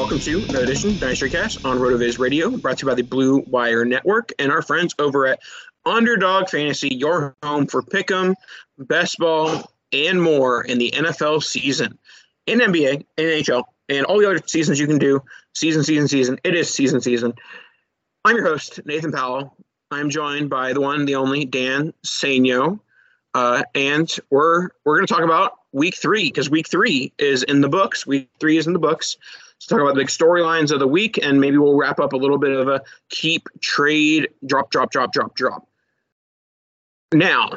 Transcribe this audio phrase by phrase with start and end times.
[0.00, 3.02] Welcome to another edition of Dynasty Cast on RotoViz Radio, brought to you by the
[3.02, 5.40] Blue Wire Network and our friends over at
[5.84, 8.34] Underdog Fantasy, your home for pick'em,
[8.78, 11.98] best ball, and more in the NFL season,
[12.46, 15.22] in NBA, NHL, and all the other seasons you can do.
[15.54, 16.40] Season, season, season.
[16.44, 17.34] It is season, season.
[18.24, 19.54] I'm your host, Nathan Powell.
[19.90, 22.80] I'm joined by the one, the only Dan Sainio.
[23.34, 27.60] Uh, and we're we're going to talk about week three because week three is in
[27.60, 28.06] the books.
[28.06, 29.18] Week three is in the books.
[29.68, 32.38] Talk about the big storylines of the week, and maybe we'll wrap up a little
[32.38, 35.68] bit of a keep trade drop, drop, drop, drop, drop.
[37.12, 37.52] Now,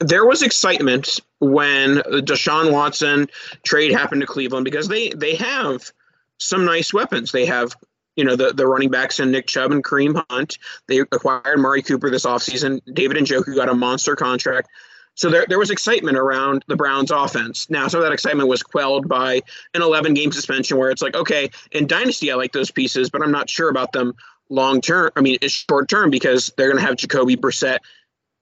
[0.00, 3.28] there was excitement when Deshaun Watson
[3.62, 5.90] trade happened to Cleveland because they they have
[6.38, 7.32] some nice weapons.
[7.32, 7.76] They have
[8.16, 10.58] you know the, the running backs and Nick Chubb and Kareem Hunt.
[10.88, 12.80] They acquired Amari Cooper this offseason.
[12.92, 14.68] David and Njoku got a monster contract.
[15.14, 17.70] So there, there was excitement around the Browns offense.
[17.70, 19.42] Now, some of that excitement was quelled by
[19.72, 23.22] an 11 game suspension where it's like, okay, in Dynasty, I like those pieces, but
[23.22, 24.14] I'm not sure about them
[24.48, 25.10] long term.
[25.16, 27.78] I mean, it's short term because they're going to have Jacoby Brissett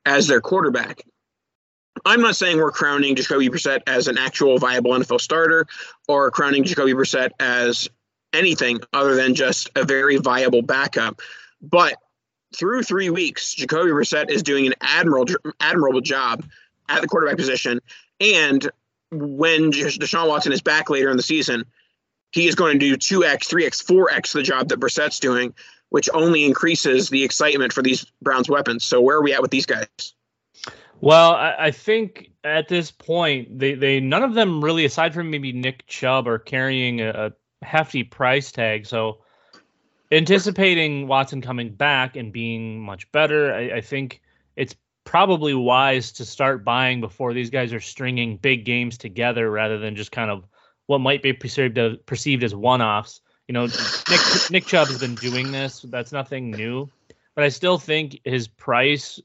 [0.07, 1.05] as their quarterback.
[2.05, 5.67] I'm not saying we're crowning Jacoby Brissett as an actual viable NFL starter
[6.09, 7.89] or crowning Jacoby Brissett as
[8.33, 11.21] anything other than just a very viable backup.
[11.61, 11.97] But
[12.57, 16.45] through three weeks, Jacoby Brissett is doing an admirable admirable job
[16.89, 17.81] at the quarterback position.
[18.21, 18.71] And
[19.11, 21.65] when Deshaun Watson is back later in the season,
[22.31, 25.55] he is going to do 2x, 3x, 4x the job that Brissett's doing,
[25.91, 28.85] which only increases the excitement for these Browns weapons.
[28.85, 29.87] So where are we at with these guys?
[31.03, 35.31] Well, I, I think at this point, they, they none of them really, aside from
[35.31, 38.87] maybe Nick Chubb, are carrying a, a hefty price tag.
[38.87, 39.19] So
[40.13, 44.21] anticipating Watson coming back and being much better, I, I, think
[44.57, 49.79] it's probably wise to start buying before these guys are stringing big games together rather
[49.79, 50.45] than just kind of
[50.87, 53.21] what might be perceived as, perceived as one-offs.
[53.49, 54.21] You know, Nick
[54.51, 55.83] Nick Chubb has been doing this.
[55.83, 56.89] That's nothing new,
[57.35, 59.21] but I still think his price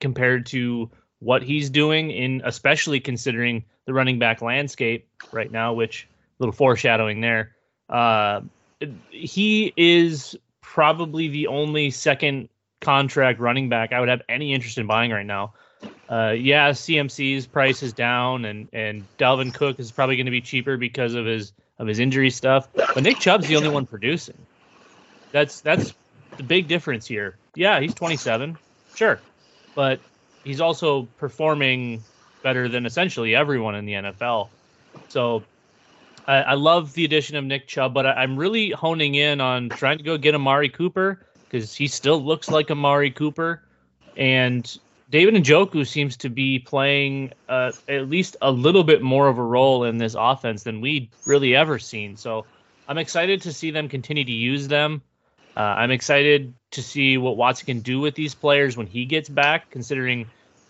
[0.00, 6.06] compared to what he's doing in especially considering the running back landscape right now, which
[6.38, 7.56] a little foreshadowing there.
[7.88, 8.42] Uh,
[9.10, 12.48] he is probably the only second
[12.80, 15.54] contract running back I would have any interest in buying right now.
[16.08, 20.40] Uh, yeah, CMC's price is down, and and Dalvin Cook is probably going to be
[20.40, 22.68] cheaper because of his of his injury stuff.
[22.74, 24.38] But Nick Chubb's the only one producing.
[25.32, 25.92] That's that's
[26.36, 27.36] the big difference here.
[27.54, 28.56] Yeah, he's 27,
[28.94, 29.20] sure,
[29.74, 30.00] but
[30.44, 32.02] he's also performing
[32.42, 34.48] better than essentially everyone in the NFL.
[35.08, 35.42] So
[36.26, 39.68] I, I love the addition of Nick Chubb, but I, am really honing in on
[39.68, 43.62] trying to go get Amari Cooper because he still looks like Amari Cooper,
[44.16, 44.78] and
[45.10, 49.42] David Njoku seems to be playing uh, at least a little bit more of a
[49.42, 52.16] role in this offense than we'd really ever seen.
[52.16, 52.44] So
[52.86, 55.02] I'm excited to see them continue to use them.
[55.56, 59.28] Uh, I'm excited to see what Watson can do with these players when he gets
[59.28, 60.26] back, considering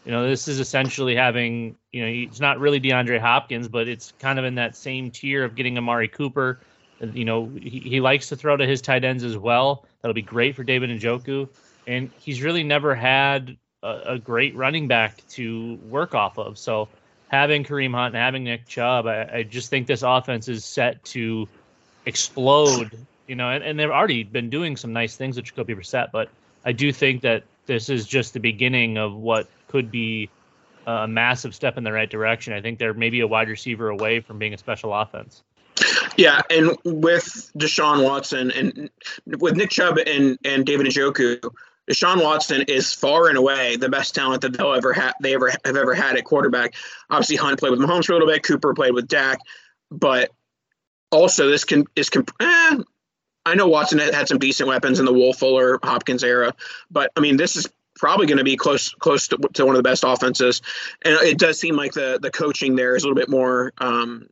[0.09, 4.15] you know, this is essentially having, you know, it's not really DeAndre Hopkins, but it's
[4.19, 6.61] kind of in that same tier of getting Amari Cooper.
[7.01, 9.85] You know, he, he likes to throw to his tight ends as well.
[10.01, 11.49] That'll be great for David Njoku.
[11.87, 16.59] and he's really never had a, a great running back to work off of.
[16.59, 16.89] So
[17.29, 21.03] having Kareem Hunt and having Nick Chubb, I, I just think this offense is set
[21.07, 21.49] to
[22.07, 23.07] explode.
[23.27, 26.31] You know, and, and they've already been doing some nice things with Jacoby Brissett, but
[26.65, 30.31] I do think that this is just the beginning of what could be
[30.87, 32.55] a massive step in the right direction.
[32.55, 35.43] I think they're maybe a wide receiver away from being a special offense.
[36.19, 38.91] Yeah, and with Deshaun Watson and
[39.39, 41.41] with Nick Chubb and, and David Njoku,
[41.89, 45.53] Deshaun Watson is far and away the best talent that they'll ever have they ever
[45.65, 46.75] have ever had at quarterback.
[47.09, 49.39] Obviously, Hunt played with Mahomes for a little bit, Cooper played with Dak,
[49.93, 50.31] but
[51.13, 52.79] also this can is comp- eh,
[53.47, 56.53] I know Watson had, had some decent weapons in the Will Fuller Hopkins era,
[56.91, 59.79] but I mean this is probably going to be close close to, to, one of
[59.79, 60.63] the best offenses,
[61.05, 63.73] and it does seem like the the coaching there is a little bit more.
[63.79, 64.29] Um,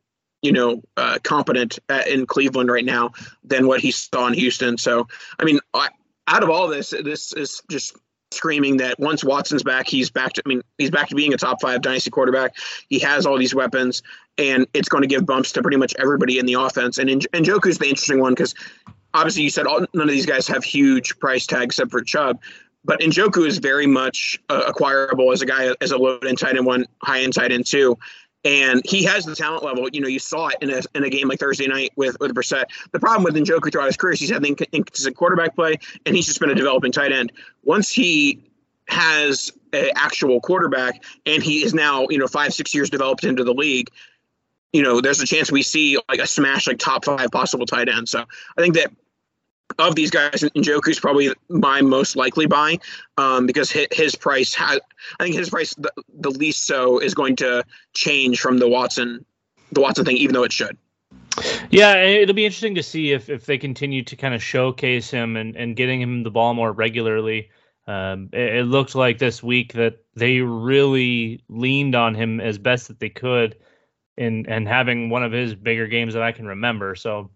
[0.47, 3.11] you know, uh, competent at, in Cleveland right now
[3.43, 4.77] than what he saw in Houston.
[4.77, 5.05] So,
[5.37, 5.89] I mean, I,
[6.25, 7.97] out of all this, this is just
[8.31, 10.43] screaming that once Watson's back, he's back to.
[10.45, 12.55] I mean, he's back to being a top five dynasty quarterback.
[12.87, 14.01] He has all these weapons,
[14.37, 16.97] and it's going to give bumps to pretty much everybody in the offense.
[16.97, 18.55] And Njoku's the interesting one because
[19.13, 22.39] obviously you said all, none of these guys have huge price tags except for Chubb.
[22.85, 26.55] But Njoku is very much uh, acquirable as a guy as a low end tight
[26.55, 27.97] end one, high end tight end two
[28.47, 29.89] and he has the talent level.
[29.91, 32.33] You know, you saw it in a, in a game like Thursday night with with
[32.33, 32.63] Brissett.
[32.93, 36.25] The problem with Njoku throughout his career is he's had inconsistent quarterback play, and he's
[36.25, 37.33] just been a developing tight end.
[37.63, 38.41] Once he
[38.87, 43.43] has an actual quarterback, and he is now you know five six years developed into
[43.43, 43.89] the league.
[44.71, 47.89] You know, there's a chance we see like a smash like top five possible tight
[47.89, 48.07] end.
[48.07, 48.23] So
[48.57, 48.91] I think that
[49.79, 52.77] of these guys, Njoku's probably my most likely buy
[53.17, 54.79] um, because his, his price has.
[55.19, 59.25] I think his price the, the least so is going to change from the Watson
[59.71, 60.77] the Watson thing, even though it should.
[61.69, 65.37] Yeah, it'll be interesting to see if, if they continue to kind of showcase him
[65.37, 67.51] and, and getting him the ball more regularly.
[67.85, 72.87] Um, it, it looked like this week that they really leaned on him as best
[72.87, 73.57] that they could
[74.17, 76.95] in and having one of his bigger games that I can remember.
[76.95, 77.29] So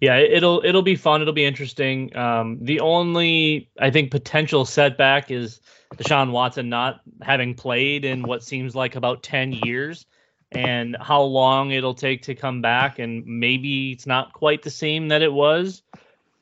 [0.00, 1.22] yeah, it'll it'll be fun.
[1.22, 2.14] It'll be interesting.
[2.16, 5.60] Um, the only I think potential setback is
[5.94, 10.04] Deshaun Watson not having played in what seems like about ten years,
[10.52, 12.98] and how long it'll take to come back.
[12.98, 15.82] And maybe it's not quite the same that it was,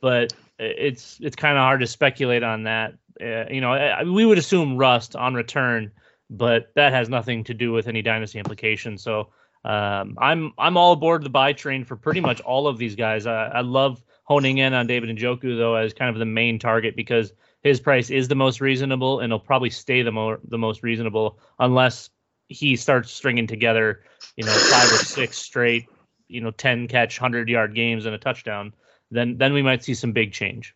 [0.00, 2.94] but it's it's kind of hard to speculate on that.
[3.20, 5.92] Uh, you know, we would assume rust on return,
[6.28, 9.02] but that has nothing to do with any dynasty implications.
[9.02, 9.28] So
[9.64, 13.26] um, I'm I'm all aboard the buy train for pretty much all of these guys.
[13.26, 16.96] I, I love honing in on David Njoku though as kind of the main target
[16.96, 17.32] because
[17.62, 21.38] his price is the most reasonable and he'll probably stay the more the most reasonable
[21.58, 22.10] unless
[22.48, 24.02] he starts stringing together
[24.36, 25.86] you know five or six straight
[26.28, 28.72] you know 10 catch 100 yard games and a touchdown
[29.10, 30.74] then then we might see some big change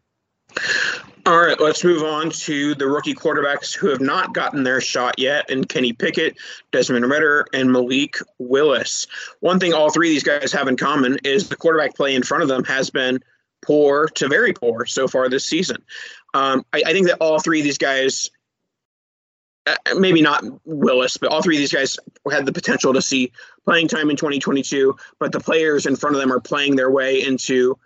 [1.29, 5.19] all right, let's move on to the rookie quarterbacks who have not gotten their shot
[5.19, 6.39] yet, and Kenny Pickett,
[6.73, 9.07] Desmond Ridder, and Malik Willis.
[9.41, 12.23] One thing all three of these guys have in common is the quarterback play in
[12.23, 13.23] front of them has been
[13.61, 15.85] poor to very poor so far this season.
[16.33, 18.31] Um, I, I, think that all three of these guys,
[19.67, 21.99] uh, maybe not Willis, but all three of these guys
[22.31, 23.33] had the potential to see
[23.67, 27.23] playing time in 2022, but the players in front of them are playing their way
[27.23, 27.79] into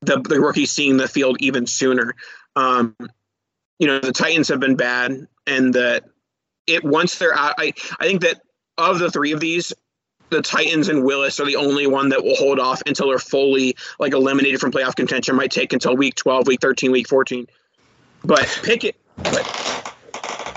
[0.00, 2.14] the, the rookies seeing the field even sooner.
[2.56, 2.96] Um,
[3.78, 6.04] you know, the Titans have been bad, and that
[6.66, 8.40] it once they're out, I I think that
[8.78, 9.72] of the three of these,
[10.30, 13.76] the Titans and Willis are the only one that will hold off until they're fully
[13.98, 15.36] like eliminated from playoff contention.
[15.36, 17.46] Might take until week twelve, week thirteen, week fourteen.
[18.24, 19.44] But Pickett, but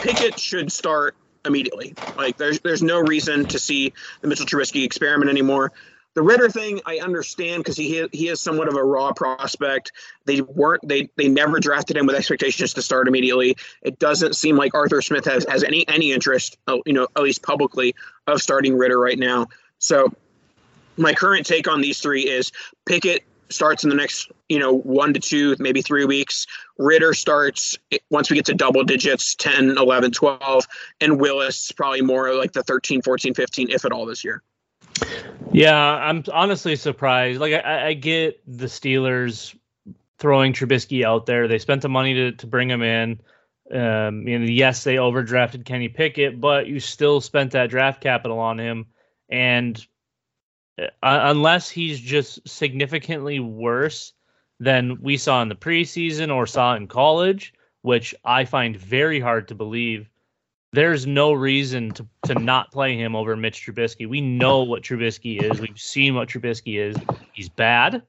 [0.02, 1.16] Pickett should start
[1.46, 1.96] immediately.
[2.18, 5.72] Like there's there's no reason to see the Mitchell Trubisky experiment anymore.
[6.16, 9.92] The Ridder thing, I understand because he he is somewhat of a raw prospect.
[10.24, 13.58] They weren't they they never drafted him with expectations to start immediately.
[13.82, 17.22] It doesn't seem like Arthur Smith has has any any interest, uh, you know, at
[17.22, 17.96] least publicly,
[18.28, 19.48] of starting Ridder right now.
[19.80, 20.12] So
[20.96, 22.54] my current take on these three is
[22.86, 26.48] Pickett starts in the next, you know, one to two, maybe three weeks.
[26.80, 27.78] ridder starts
[28.10, 30.68] once we get to double digits, 10, 11, 12.
[31.02, 34.42] And Willis probably more like the 13, 14, 15, if at all this year.
[35.52, 37.40] Yeah, I'm honestly surprised.
[37.40, 39.56] Like I, I get the Steelers
[40.18, 41.48] throwing Trubisky out there.
[41.48, 43.20] They spent the money to, to bring him in.
[43.72, 48.60] Um, know, yes, they overdrafted Kenny Pickett, but you still spent that draft capital on
[48.60, 48.88] him.
[49.30, 49.86] And
[50.78, 54.14] uh, unless he's just significantly worse
[54.60, 59.48] than we saw in the preseason or saw in college, which I find very hard
[59.50, 60.10] to believe,
[60.76, 64.08] there's no reason to, to not play him over Mitch Trubisky.
[64.08, 65.60] We know what Trubisky is.
[65.60, 66.96] We've seen what Trubisky is.
[67.34, 68.04] He's bad,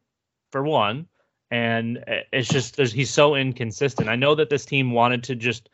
[0.50, 1.06] for one,
[1.50, 4.08] and it's just he's so inconsistent.
[4.08, 5.68] I know that this team wanted to just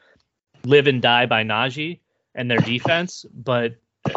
[0.65, 2.01] live and die by Najee
[2.35, 3.75] and their defense, but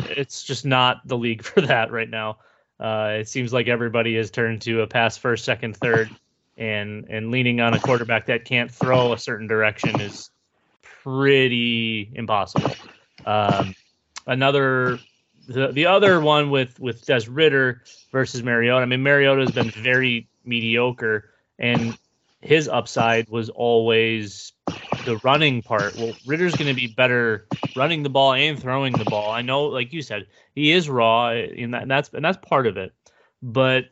[0.10, 2.38] it's just not the league for that right now.
[2.80, 6.10] Uh, it seems like everybody has turned to a pass first, second, third,
[6.58, 10.30] and and leaning on a quarterback that can't throw a certain direction is
[11.06, 12.76] pretty impossible.
[13.26, 13.76] Um,
[14.26, 15.00] another
[15.48, 18.82] the the other one with with Des Ridder versus Mariota.
[18.82, 21.98] I mean, Mariota has been very mediocre, and
[22.42, 24.54] his upside was always
[25.06, 25.96] the running part.
[25.96, 29.32] Well, Ridder's going to be better running the ball and throwing the ball.
[29.32, 32.78] I know, like you said, he is raw, that, and that's and that's part of
[32.78, 32.94] it.
[33.44, 33.86] But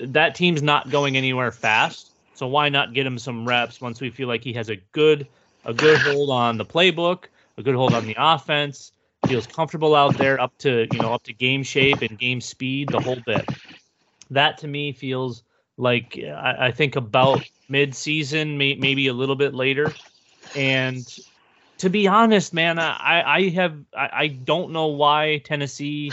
[0.00, 4.10] that team's not going anywhere fast, so why not get him some reps once we
[4.10, 5.28] feel like he has a good
[5.66, 7.24] a good hold on the playbook,
[7.58, 8.92] a good hold on the offense,
[9.26, 12.88] feels comfortable out there, up to you know up to game shape and game speed,
[12.88, 13.44] the whole bit.
[14.30, 15.42] That to me feels
[15.76, 19.92] like I, I think about mid-season, may, maybe a little bit later.
[20.54, 21.04] And
[21.78, 26.12] to be honest, man, I, I have I, I don't know why Tennessee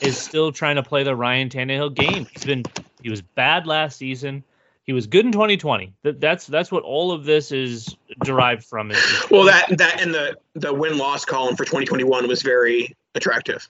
[0.00, 2.26] is still trying to play the Ryan Tannehill game.
[2.32, 2.64] He's been
[3.02, 4.44] he was bad last season.
[4.84, 5.94] He was good in 2020.
[6.02, 8.90] That, that's that's what all of this is derived from.
[8.90, 13.68] Is, well, that that and the the win loss column for 2021 was very attractive.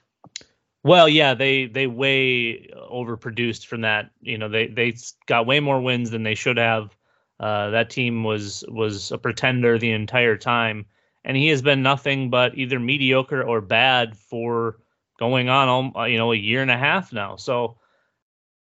[0.83, 4.09] Well, yeah, they they way overproduced from that.
[4.21, 4.95] You know, they they
[5.27, 6.95] got way more wins than they should have.
[7.39, 10.85] Uh, that team was was a pretender the entire time,
[11.23, 14.77] and he has been nothing but either mediocre or bad for
[15.19, 17.35] going on, you know, a year and a half now.
[17.37, 17.77] So,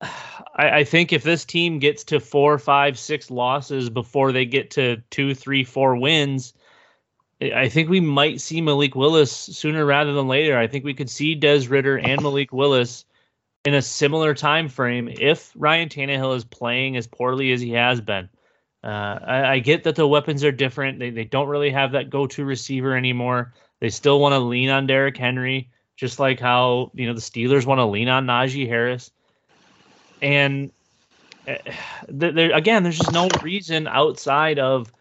[0.01, 4.71] I, I think if this team gets to four, five, six losses before they get
[4.71, 6.53] to two, three, four wins,
[7.41, 10.57] I think we might see Malik Willis sooner rather than later.
[10.57, 13.05] I think we could see Des Ridder and Malik Willis
[13.65, 18.01] in a similar time frame if Ryan Tannehill is playing as poorly as he has
[18.01, 18.29] been.
[18.83, 20.97] Uh, I, I, get that the weapons are different.
[20.97, 23.53] They they don't really have that go-to receiver anymore.
[23.79, 27.67] They still want to lean on Derrick Henry, just like how you know the Steelers
[27.67, 29.11] want to lean on Najee Harris.
[30.21, 30.71] And
[31.47, 31.55] uh,
[32.07, 34.91] there again, there's just no reason outside of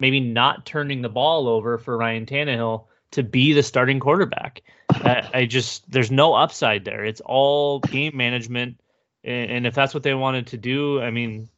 [0.00, 4.62] maybe not turning the ball over for Ryan Tannehill to be the starting quarterback.
[4.90, 7.04] I, I just there's no upside there.
[7.04, 8.80] It's all game management,
[9.22, 11.48] and, and if that's what they wanted to do, I mean,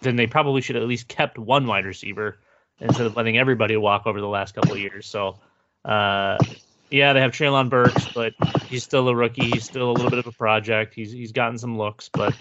[0.00, 2.38] then they probably should at least kept one wide receiver
[2.80, 5.06] instead of letting everybody walk over the last couple of years.
[5.06, 5.38] So,
[5.84, 6.38] uh,
[6.90, 8.34] yeah, they have Treylon Burks, but
[8.66, 9.50] he's still a rookie.
[9.50, 10.94] He's still a little bit of a project.
[10.94, 12.34] He's he's gotten some looks, but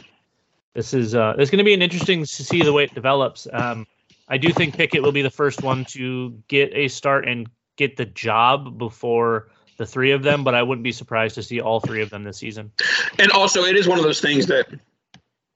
[0.73, 3.47] this is uh, it's going to be an interesting to see the way it develops.
[3.51, 3.85] Um,
[4.27, 7.97] I do think Pickett will be the first one to get a start and get
[7.97, 11.79] the job before the three of them, but I wouldn't be surprised to see all
[11.79, 12.71] three of them this season.
[13.19, 14.67] And also, it is one of those things that,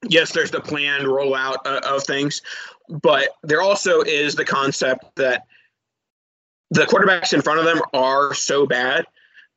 [0.09, 2.41] yes, there's the planned rollout uh, of things,
[2.89, 5.45] but there also is the concept that
[6.71, 9.05] the quarterbacks in front of them are so bad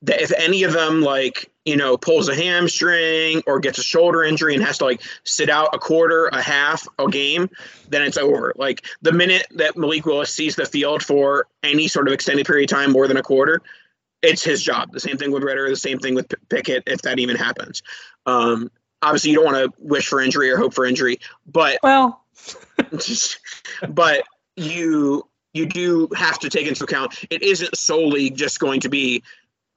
[0.02, 4.22] that if any of them like you know pulls a hamstring or gets a shoulder
[4.22, 7.50] injury and has to like sit out a quarter a half a game
[7.88, 8.52] then it's over.
[8.56, 12.70] Like the minute that malik willis sees the field for any sort of extended period
[12.70, 13.62] of time more than a quarter
[14.20, 14.90] it's his job.
[14.90, 17.84] The same thing with Ridder, the same thing with pickett if that even happens.
[18.26, 18.68] Um,
[19.00, 22.24] obviously you don't want to wish for injury or hope for injury but well.
[23.88, 24.24] but
[24.56, 29.22] you you do have to take into account it isn't solely just going to be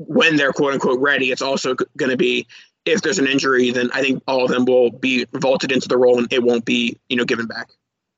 [0.07, 2.47] when they're quote unquote ready, it's also going to be
[2.85, 5.97] if there's an injury, then I think all of them will be vaulted into the
[5.97, 7.69] role and it won't be you know given back.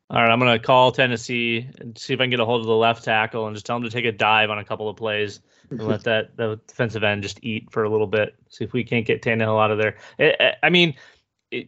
[0.09, 2.61] All right, I'm going to call Tennessee and see if I can get a hold
[2.61, 4.87] of the left tackle and just tell him to take a dive on a couple
[4.87, 5.39] of plays
[5.71, 8.35] and let that the defensive end just eat for a little bit.
[8.49, 10.55] See if we can't get Tannehill out of there.
[10.61, 10.93] I mean,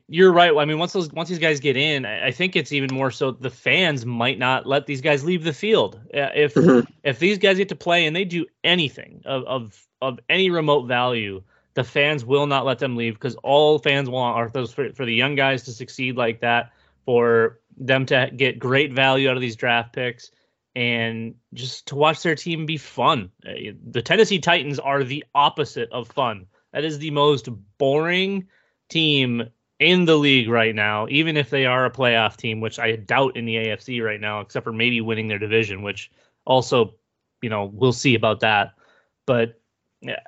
[0.08, 0.56] you're right.
[0.56, 3.32] I mean, once those once these guys get in, I think it's even more so
[3.32, 6.00] the fans might not let these guys leave the field.
[6.12, 6.90] If mm-hmm.
[7.04, 10.88] if these guys get to play and they do anything of of of any remote
[10.88, 14.92] value, the fans will not let them leave because all fans want are those for,
[14.94, 16.72] for the young guys to succeed like that,
[17.06, 20.32] for them to get great value out of these draft picks,
[20.76, 23.30] and just to watch their team be fun.
[23.48, 26.48] Uh, the Tennessee Titans are the opposite of fun.
[26.74, 28.48] That is the most boring
[28.90, 32.96] team in the league right now, even if they are a playoff team, which I
[32.96, 36.12] doubt in the AFC right now, except for maybe winning their division, which
[36.46, 36.96] also,
[37.42, 38.74] you know, we'll see about that.
[39.26, 39.60] But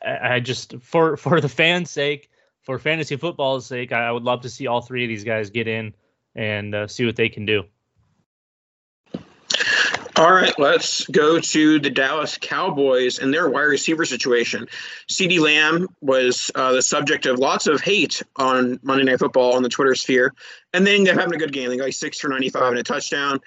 [0.05, 2.29] I just for for the fans' sake,
[2.61, 5.67] for fantasy football's sake, I would love to see all three of these guys get
[5.67, 5.93] in
[6.35, 7.63] and uh, see what they can do.
[10.17, 14.67] All right, let's go to the Dallas Cowboys and their wide receiver situation.
[15.11, 19.61] CeeDee Lamb was uh, the subject of lots of hate on Monday Night Football on
[19.61, 20.33] the Twitter sphere,
[20.73, 21.69] and then they're having a good game.
[21.69, 23.39] They got like six for 95 and a touchdown.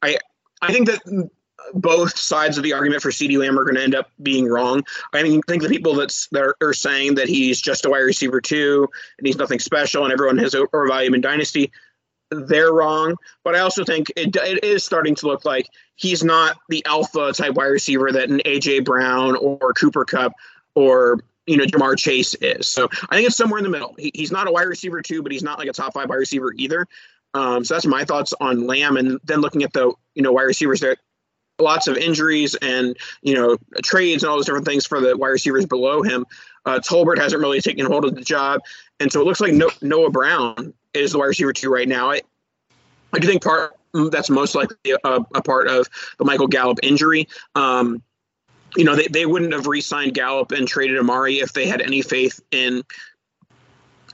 [0.00, 0.18] I
[0.62, 1.28] I think that
[1.74, 4.84] both sides of the argument for CeeDee Lamb are going to end up being wrong.
[5.12, 7.98] I mean, think the people that's, that are, are saying that he's just a wide
[7.98, 11.72] receiver too, and he's nothing special, and everyone has overvalued him in Dynasty
[12.30, 13.16] they're wrong.
[13.44, 17.32] But I also think it, it is starting to look like he's not the alpha
[17.32, 20.32] type wide receiver that an AJ Brown or Cooper Kupp
[20.74, 22.68] or you know Ja'Marr Chase is.
[22.68, 23.94] So I think it's somewhere in the middle.
[23.98, 26.16] He, he's not a wide receiver too, but he's not like a top five wide
[26.16, 26.86] receiver either.
[27.34, 30.42] Um, so that's my thoughts on Lamb, and then looking at the you know wide
[30.42, 30.96] receivers there.
[31.58, 35.28] Lots of injuries and you know trades and all those different things for the wide
[35.28, 36.26] receivers below him.
[36.66, 38.60] Uh, Tolbert hasn't really taken hold of the job,
[39.00, 42.10] and so it looks like Noah Brown is the wide receiver two right now.
[42.10, 42.20] I,
[43.12, 43.76] I do think part
[44.10, 45.88] that's most likely a, a part of
[46.18, 47.28] the Michael Gallup injury.
[47.54, 48.02] Um,
[48.76, 52.02] you know, they, they wouldn't have re-signed Gallup and traded Amari if they had any
[52.02, 52.82] faith in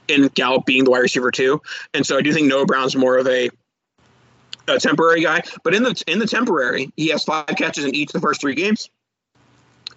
[0.07, 1.61] in Gallup being the wide receiver too.
[1.93, 3.49] And so I do think Noah Brown's more of a
[4.67, 5.41] a temporary guy.
[5.63, 8.41] But in the in the temporary, he has five catches in each of the first
[8.41, 8.89] three games,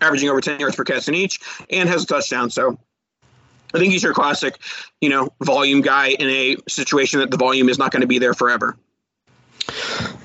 [0.01, 1.41] averaging over ten yards per catch in each,
[1.71, 2.51] and has a touchdown.
[2.51, 2.79] So
[3.75, 4.59] I think he's your classic,
[5.01, 8.19] you know, volume guy in a situation that the volume is not going to be
[8.19, 8.77] there forever.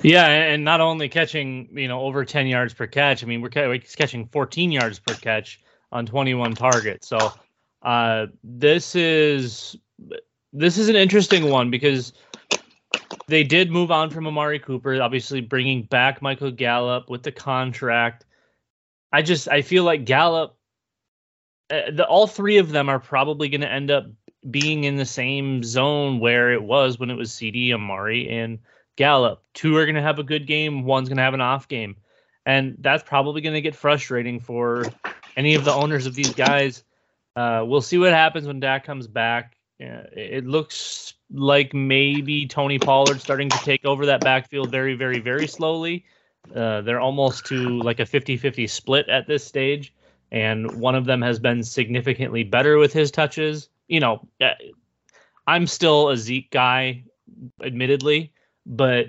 [0.03, 3.23] Yeah, and not only catching, you know, over 10 yards per catch.
[3.23, 5.59] I mean, we're, catching 14 yards per catch
[5.91, 7.07] on 21 targets.
[7.07, 7.33] So,
[7.83, 9.75] uh, this is
[10.53, 12.13] this is an interesting one because
[13.27, 18.25] they did move on from Amari Cooper, obviously bringing back Michael Gallup with the contract.
[19.11, 20.57] I just I feel like Gallup
[21.71, 24.05] uh, the all three of them are probably going to end up
[24.49, 28.59] being in the same zone where it was when it was CeeDee, Amari, and
[28.95, 29.43] Gallup.
[29.53, 31.95] Two are going to have a good game, one's going to have an off game.
[32.45, 34.85] And that's probably going to get frustrating for
[35.37, 36.83] any of the owners of these guys.
[37.35, 39.55] Uh, we'll see what happens when Dak comes back.
[39.79, 45.19] Uh, it looks like maybe Tony Pollard starting to take over that backfield very, very,
[45.19, 46.03] very slowly.
[46.53, 49.93] Uh, they're almost to like a 50 50 split at this stage
[50.31, 53.69] and one of them has been significantly better with his touches.
[53.87, 54.53] You know, uh,
[55.47, 57.03] I'm still a Zeke guy,
[57.61, 58.31] admittedly,
[58.65, 59.07] but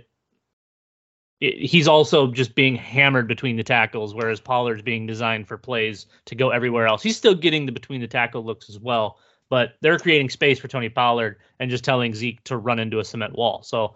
[1.40, 6.06] it, he's also just being hammered between the tackles, whereas Pollard's being designed for plays
[6.26, 7.02] to go everywhere else.
[7.02, 10.68] He's still getting the between the tackle looks as well, but they're creating space for
[10.68, 13.62] Tony Pollard and just telling Zeke to run into a cement wall.
[13.62, 13.94] So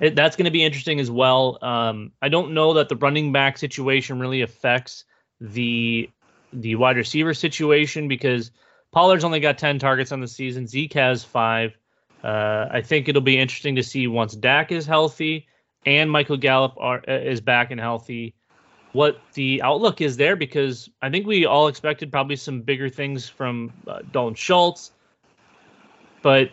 [0.00, 1.58] it, that's going to be interesting as well.
[1.62, 5.04] Um, I don't know that the running back situation really affects
[5.42, 6.08] the
[6.52, 8.50] the wide receiver situation because
[8.92, 10.66] Pollard's only got 10 targets on the season.
[10.66, 11.76] Zeke has five.
[12.22, 15.46] Uh, I think it'll be interesting to see once Dak is healthy
[15.84, 18.34] and Michael Gallup are, uh, is back and healthy,
[18.92, 23.28] what the outlook is there because I think we all expected probably some bigger things
[23.28, 24.92] from uh, Dalton Schultz,
[26.20, 26.50] but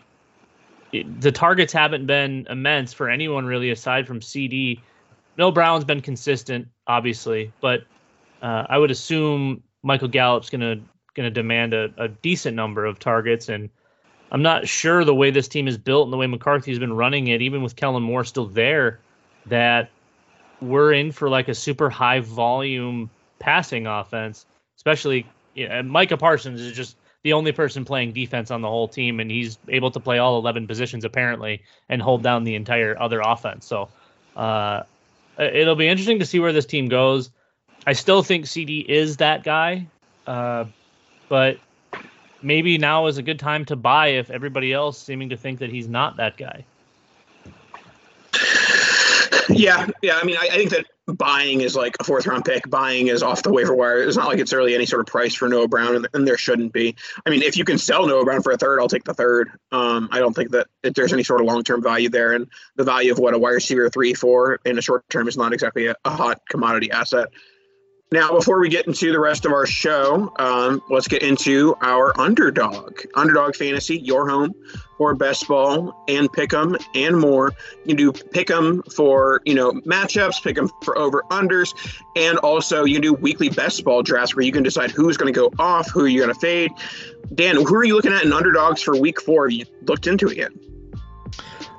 [0.91, 4.79] it, the targets haven't been immense for anyone really aside from CeeDee.
[5.37, 7.81] Noah Brown's been consistent, obviously, but
[8.41, 10.81] uh, I would assume Michael Gallup's going to
[11.15, 13.69] going to demand a, a, decent number of targets, and
[14.31, 17.27] I'm not sure the way this team is built and the way McCarthy's been running
[17.27, 18.99] it, even with Kellen Moore still there,
[19.47, 19.89] that
[20.61, 24.45] we're in for like a super high volume passing offense.
[24.77, 25.25] Especially,
[25.67, 29.29] know, Micah Parsons is just the only person playing defense on the whole team, and
[29.29, 33.65] he's able to play all 11 positions apparently and hold down the entire other offense.
[33.65, 33.89] So
[34.37, 34.83] uh,
[35.37, 37.29] it'll be interesting to see where this team goes.
[37.87, 39.87] I still think CeeDee is that guy,
[40.27, 40.65] uh,
[41.27, 41.57] but
[42.41, 45.69] maybe now is a good time to buy if everybody else seeming to think that
[45.69, 46.65] he's not that guy.
[49.49, 50.17] Yeah, yeah.
[50.17, 52.69] I mean, I, I, think that buying is like a fourth round pick.
[52.69, 54.03] Buying is off the waiver wire.
[54.03, 56.37] It's not like it's really any sort of price for Noah Brown, and, and there
[56.37, 56.95] shouldn't be.
[57.25, 59.49] I mean, if you can sell Noah Brown for a third, I'll take the third.
[59.71, 62.83] Um, I don't think that there's any sort of long term value there, and the
[62.83, 65.87] value of what a wide receiver three four in the short term is not exactly
[65.87, 67.29] a, a hot commodity asset.
[68.11, 72.19] Now, before we get into the rest of our show, um, let's get into our
[72.19, 73.01] underdog.
[73.13, 74.55] Underdog Fantasy, your home
[74.97, 77.53] for best ball and pick 'em and more.
[77.85, 81.75] You can do pick 'em for you know matchups, pick 'em for over unders,
[82.15, 85.39] and also you do weekly best ball drafts where you can decide who's going to
[85.39, 86.71] go off, who you're going to fade.
[87.35, 89.47] Dan, who are you looking at in underdogs for week four?
[89.47, 90.51] Have you looked into it yet?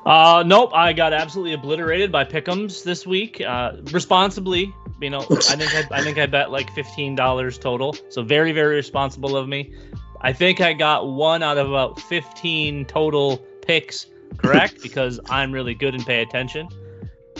[0.06, 3.42] Uh, nope, I got absolutely obliterated by Pickums this week.
[3.46, 7.96] Uh, responsibly, you know, I think I, I think I bet like fifteen dollars total.
[8.08, 9.72] So very very responsible of me.
[10.20, 14.06] I think I got one out of about fifteen total picks
[14.38, 16.68] correct because I'm really good and pay attention.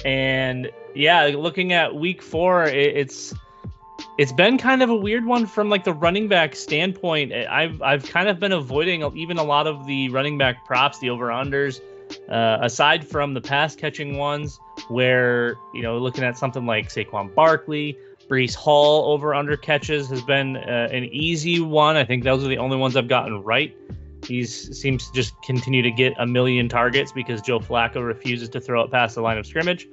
[0.05, 3.35] And yeah, looking at week four, it, it's
[4.19, 7.33] it's been kind of a weird one from like the running back standpoint.
[7.33, 11.11] I've I've kind of been avoiding even a lot of the running back props, the
[11.11, 11.81] over unders,
[12.29, 17.35] uh, aside from the pass catching ones, where you know looking at something like Saquon
[17.35, 21.97] Barkley, Breece Hall over under catches has been uh, an easy one.
[21.97, 23.77] I think those are the only ones I've gotten right.
[24.25, 28.61] He seems to just continue to get a million targets because Joe Flacco refuses to
[28.61, 29.89] throw it past the line of scrimmage.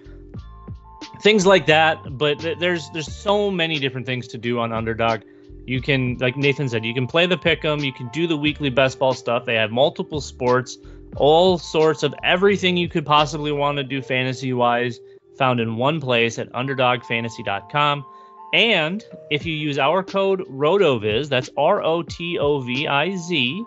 [1.22, 5.22] Things like that, but th- there's there's so many different things to do on Underdog.
[5.66, 7.84] You can, like Nathan said, you can play the pick'em.
[7.84, 9.46] You can do the weekly best ball stuff.
[9.46, 10.78] They have multiple sports,
[11.18, 15.00] all sorts of everything you could possibly want to do fantasy wise,
[15.38, 18.06] found in one place at UnderdogFantasy.com.
[18.54, 23.66] And if you use our code ROTOVIZ, that's R O T O V I Z,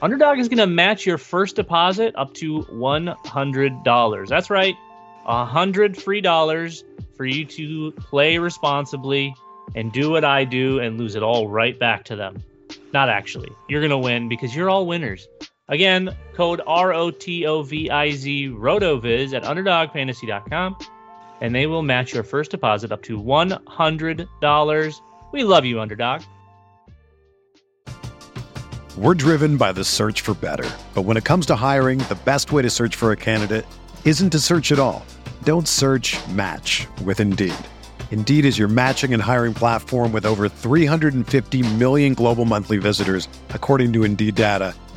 [0.00, 4.28] Underdog is going to match your first deposit up to $100.
[4.28, 4.76] That's right,
[5.24, 6.84] 100 free dollars
[7.16, 9.34] for you to play responsibly
[9.74, 12.42] and do what I do and lose it all right back to them.
[12.92, 13.50] Not actually.
[13.68, 15.26] You're going to win because you're all winners.
[15.68, 20.76] Again, code R O T O V I Z RotoViz at UnderdogFantasy.com
[21.40, 25.00] and they will match your first deposit up to $100.
[25.32, 26.22] We love you, Underdog.
[28.96, 30.68] We're driven by the search for better.
[30.94, 33.64] But when it comes to hiring, the best way to search for a candidate
[34.04, 35.06] isn't to search at all.
[35.44, 37.54] Don't search match with Indeed.
[38.10, 43.92] Indeed is your matching and hiring platform with over 350 million global monthly visitors, according
[43.92, 44.74] to Indeed data,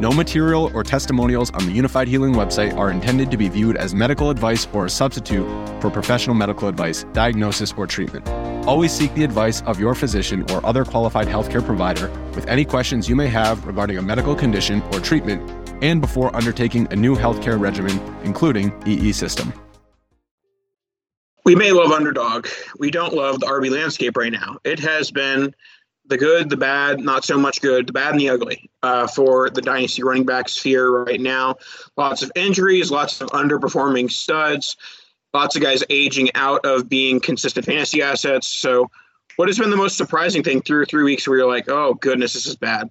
[0.00, 3.96] No material or testimonials on the Unifyd Healing website are intended to be viewed as
[3.96, 5.44] medical advice or a substitute
[5.80, 8.28] for professional medical advice, diagnosis, or treatment.
[8.64, 13.08] Always seek the advice of your physician or other qualified healthcare provider with any questions
[13.08, 15.42] you may have regarding a medical condition or treatment
[15.82, 19.52] and before undertaking a new healthcare regimen, including EE system.
[21.44, 22.46] We may love underdog.
[22.78, 24.58] We don't love the RB landscape right now.
[24.62, 25.54] It has been
[26.08, 29.50] the good, the bad, not so much good, the bad and the ugly uh, for
[29.50, 31.56] the dynasty running back sphere right now.
[31.96, 34.76] Lots of injuries, lots of underperforming studs,
[35.34, 38.48] lots of guys aging out of being consistent fantasy assets.
[38.48, 38.90] So,
[39.36, 42.32] what has been the most surprising thing through three weeks where you're like, oh goodness,
[42.32, 42.90] this is bad?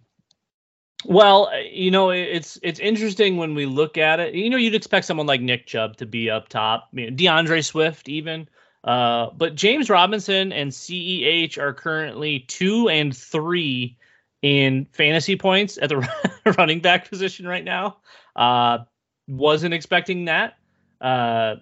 [1.06, 4.34] Well, you know, it's it's interesting when we look at it.
[4.34, 7.62] You know, you'd expect someone like Nick Chubb to be up top, I mean, D'Andre
[7.62, 8.48] Swift even.
[8.88, 13.98] Uh, but James Robinson and CEH are currently two and three
[14.42, 16.08] in fantasy points at the
[16.58, 17.98] running back position right now.
[18.36, 18.80] Uh,
[19.28, 20.54] wasn't expecting that.
[21.02, 21.56] Uh,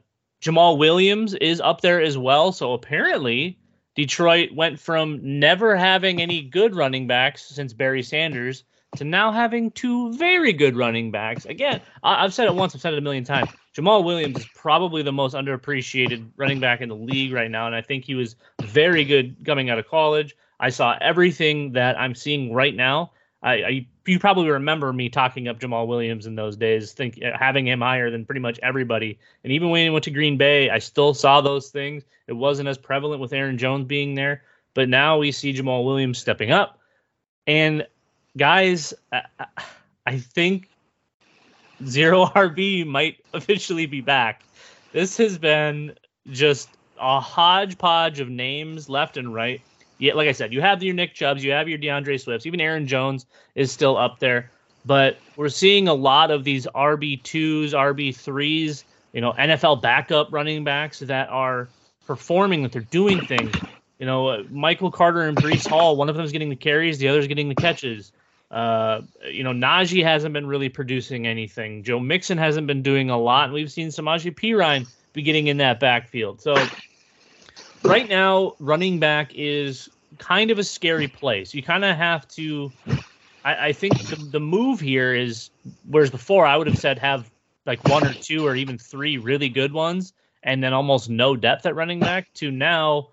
[0.43, 2.51] Jamaal Williams is up there as well.
[2.51, 3.57] So apparently,
[3.95, 8.63] Detroit went from never having any good running backs since Barry Sanders
[8.97, 11.45] to now having two very good running backs.
[11.45, 13.49] Again, I- have said it once, I've said it a million times.
[13.75, 17.75] Jamaal Williams is probably the most underappreciated running back in the league right now, and
[17.75, 20.35] I think he was very good coming out of college.
[20.59, 23.11] I saw everything that I'm seeing right now.
[23.43, 27.67] I, I you probably remember me talking up Jamaal Williams in those days, think having
[27.67, 29.19] him higher than pretty much everybody.
[29.43, 32.03] And even when he went to Green Bay, I still saw those things.
[32.27, 36.17] It wasn't as prevalent with Aaron Jones being there, but now we see Jamaal Williams
[36.17, 36.79] stepping up
[37.47, 37.85] And
[38.37, 39.23] guys, I,
[40.05, 40.69] I think
[41.87, 44.43] zero RB might officially be back.
[44.91, 45.93] This has been
[46.31, 46.69] just
[46.99, 49.61] a hodgepodge of names left and right.
[49.97, 52.59] Yeah, like I said, you have your Nick Chubbs, you have your DeAndre Swifts, even
[52.59, 54.51] Aaron Jones is still up there.
[54.85, 60.99] But we're seeing a lot of these RB2s, RB3s, you know, NFL backup running backs
[60.99, 61.67] that are
[62.05, 63.55] performing, that they're doing things.
[63.99, 66.97] You know, uh, Michael Carter and Breece Hall, one of them is getting the carries,
[66.97, 68.11] the other is getting the catches.
[68.51, 71.83] Uh, you know, Najee hasn't been really producing anything.
[71.83, 73.45] Joe Mixon hasn't been doing a lot.
[73.45, 76.41] And we've seen Samaje Perine be getting in that backfield.
[76.41, 76.55] So
[77.83, 81.53] right now, running back is kind of a scary place.
[81.53, 82.71] You kind of have to.
[83.43, 85.49] I, I think the, the move here is
[85.89, 87.29] whereas before I would have said have
[87.65, 91.65] like one or two or even three really good ones, and then almost no depth
[91.65, 92.31] at running back.
[92.35, 93.09] To now,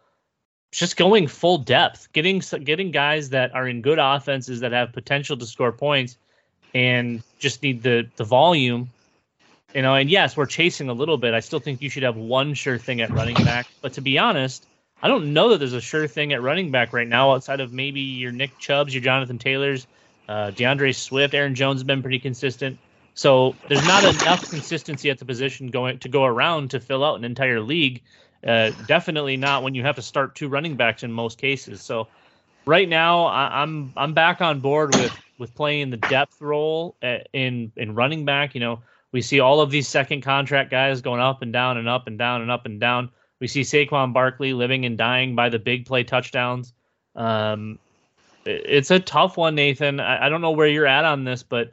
[0.72, 5.36] just going full depth, getting getting guys that are in good offenses that have potential
[5.36, 6.16] to score points,
[6.74, 8.90] and just need the the volume.
[9.74, 11.32] You know, and yes, we're chasing a little bit.
[11.32, 13.66] I still think you should have one sure thing at running back.
[13.80, 14.66] But to be honest,
[15.02, 17.72] I don't know that there's a sure thing at running back right now outside of
[17.72, 19.86] maybe your Nick Chubbs, your Jonathan Taylors,
[20.28, 22.78] uh, DeAndre Swift, Aaron Jones has been pretty consistent.
[23.14, 27.16] So there's not enough consistency at the position going to go around to fill out
[27.16, 28.02] an entire league.
[28.46, 31.80] Uh, definitely not when you have to start two running backs in most cases.
[31.80, 32.08] So
[32.66, 36.96] right now, I, am I'm back on board with with playing the depth role
[37.32, 38.54] in in running back.
[38.54, 41.88] You know, we see all of these second contract guys going up and down and
[41.88, 43.10] up and down and up and down.
[43.38, 46.72] We see Saquon Barkley living and dying by the big play touchdowns.
[47.14, 47.78] Um,
[48.44, 50.00] it's a tough one, Nathan.
[50.00, 51.72] I, I don't know where you're at on this, but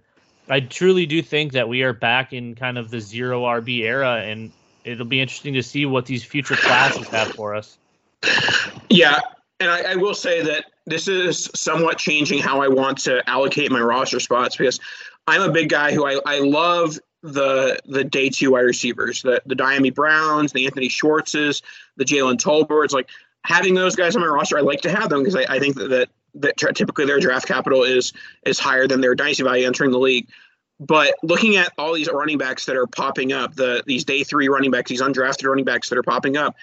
[0.50, 4.22] I truly do think that we are back in kind of the zero RB era,
[4.24, 4.52] and
[4.90, 7.78] it'll be interesting to see what these future classes have for us.
[8.90, 9.20] Yeah,
[9.60, 13.72] and I, I, will say that this is somewhat changing how I want to allocate
[13.72, 14.80] my roster spots because
[15.28, 19.42] I'm a big guy who I, I love the the day two wide receivers, the
[19.46, 21.62] the Dyami Browns, the Anthony Schwartzes,
[21.98, 22.94] the Jalen Tolberts.
[22.94, 23.10] Like
[23.46, 25.76] having those guys on my roster, I like to have them because I, I think
[25.76, 28.14] that, that that typically their draft capital is
[28.46, 30.28] is higher than their dynasty value entering the league.
[30.80, 34.48] But looking at all these running backs that are popping up, the these day three
[34.48, 36.56] running backs, these undrafted running backs that are popping up,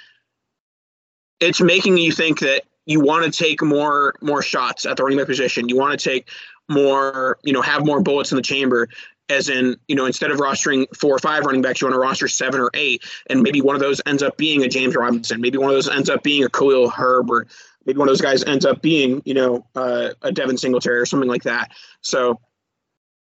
[1.40, 5.18] it's making you think that you want to take more more shots at the running
[5.18, 5.68] back position.
[5.68, 6.30] You want to take
[6.68, 8.88] more, you know, have more bullets in the chamber.
[9.28, 11.98] As in, you know, instead of rostering four or five running backs, you want to
[11.98, 15.40] roster seven or eight, and maybe one of those ends up being a James Robinson.
[15.40, 17.48] Maybe one of those ends up being a Khalil Herbert
[17.86, 21.06] maybe one of those guys ends up being, you know, uh, a Devin Singletary or
[21.06, 21.70] something like that.
[22.02, 22.40] So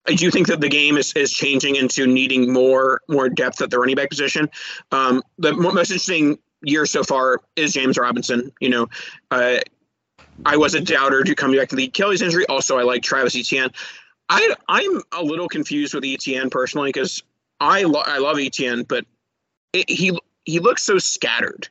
[0.08, 3.70] I do think that the game is, is changing into needing more more depth at
[3.70, 4.48] the running back position.
[4.92, 8.52] Um, the most interesting year so far is James Robinson.
[8.60, 8.88] You know,
[9.30, 9.58] uh,
[10.44, 12.46] I was a doubter to coming back to the Achilles injury.
[12.46, 13.70] Also, I like Travis Etienne.
[14.28, 17.22] I I'm a little confused with Etienne personally because
[17.60, 19.04] I lo- I love Etienne, but
[19.72, 21.68] it, he he looks so scattered.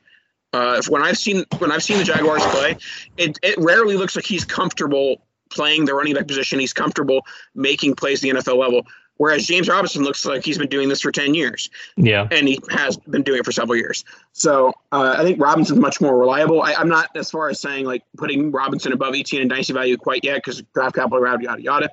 [0.52, 2.76] Uh, when I've seen when I've seen the Jaguars play,
[3.16, 6.58] it, it rarely looks like he's comfortable playing the running back position.
[6.58, 8.86] He's comfortable making plays the NFL level.
[9.20, 11.68] Whereas James Robinson looks like he's been doing this for 10 years.
[11.98, 12.26] Yeah.
[12.30, 14.02] And he has been doing it for several years.
[14.32, 16.62] So uh, I think Robinson's much more reliable.
[16.62, 19.98] I, am not as far as saying like putting Robinson above Etienne and dynasty value
[19.98, 21.90] quite yet because draft capital, yada, yada, yada.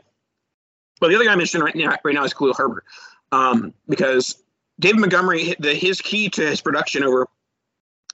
[1.02, 2.86] But the other guy I'm interested right now, right now is Khalil Herbert
[3.34, 4.42] um, because
[4.80, 7.28] David Montgomery, the, his key to his production over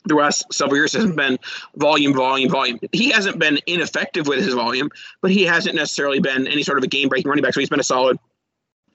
[0.05, 1.37] the last several years hasn't been
[1.75, 2.79] volume, volume, volume.
[2.91, 4.89] He hasn't been ineffective with his volume,
[5.21, 7.53] but he hasn't necessarily been any sort of a game breaking running back.
[7.53, 8.17] So he's been a solid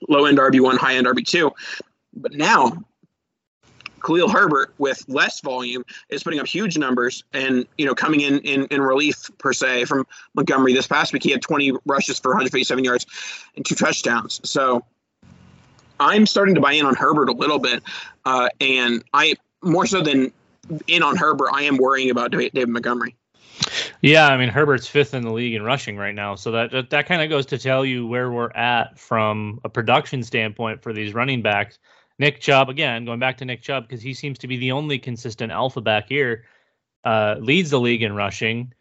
[0.07, 1.51] low end RB1, high end RB2.
[2.13, 2.83] But now,
[4.01, 8.39] Khalil Herbert with less volume is putting up huge numbers and you know coming in,
[8.39, 12.29] in in relief per se from Montgomery this past week he had 20 rushes for
[12.29, 13.05] 157 yards
[13.55, 14.85] and two touchdowns so
[15.99, 17.83] I'm starting to buy in on Herbert a little bit
[18.25, 20.31] uh, and I more so than
[20.87, 23.15] in on Herbert, I am worrying about David Montgomery.
[24.01, 26.89] Yeah, I mean Herbert's fifth in the league in rushing right now, so that that,
[26.89, 30.93] that kind of goes to tell you where we're at from a production standpoint for
[30.93, 31.79] these running backs.
[32.17, 34.99] Nick Chubb, again, going back to Nick Chubb because he seems to be the only
[34.99, 36.45] consistent alpha back here,
[37.05, 38.73] uh, leads the league in rushing,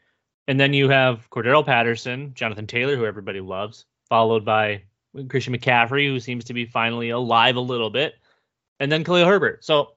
[0.47, 4.83] and then you have Cordarrelle Patterson, Jonathan Taylor, who everybody loves, followed by
[5.29, 8.15] Christian McCaffrey, who seems to be finally alive a little bit,
[8.81, 9.65] and then Khalil Herbert.
[9.65, 9.93] So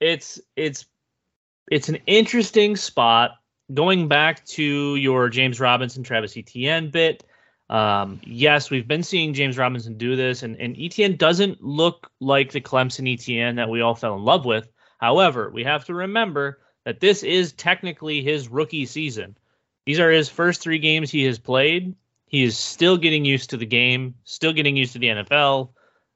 [0.00, 0.86] it's it's
[1.70, 3.36] it's an interesting spot.
[3.72, 7.24] Going back to your James Robinson, Travis Etienne bit,
[7.70, 12.50] um, yes, we've been seeing James Robinson do this, and, and Etienne doesn't look like
[12.50, 14.68] the Clemson Etienne that we all fell in love with.
[14.98, 19.36] However, we have to remember that this is technically his rookie season.
[19.86, 21.94] These are his first three games he has played.
[22.26, 25.70] He is still getting used to the game, still getting used to the NFL.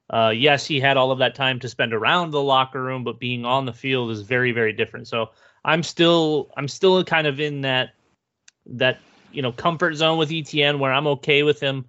[0.09, 3.19] Uh, yes, he had all of that time to spend around the locker room, but
[3.19, 5.07] being on the field is very, very different.
[5.07, 5.31] So
[5.63, 7.93] I'm still, I'm still kind of in that,
[8.67, 8.99] that
[9.31, 11.85] you know, comfort zone with Etienne where I'm okay with him,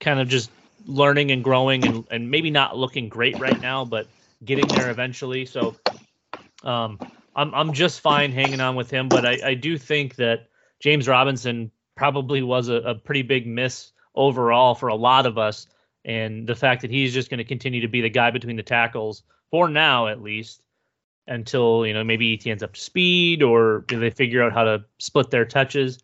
[0.00, 0.50] kind of just
[0.86, 4.06] learning and growing and, and maybe not looking great right now, but
[4.44, 5.44] getting there eventually.
[5.44, 5.76] So,
[6.62, 6.98] um,
[7.34, 10.48] I'm I'm just fine hanging on with him, but I, I do think that
[10.80, 15.66] James Robinson probably was a, a pretty big miss overall for a lot of us.
[16.04, 18.62] And the fact that he's just going to continue to be the guy between the
[18.62, 20.62] tackles for now, at least,
[21.26, 25.30] until you know maybe Etienne's up to speed or they figure out how to split
[25.30, 25.98] their touches.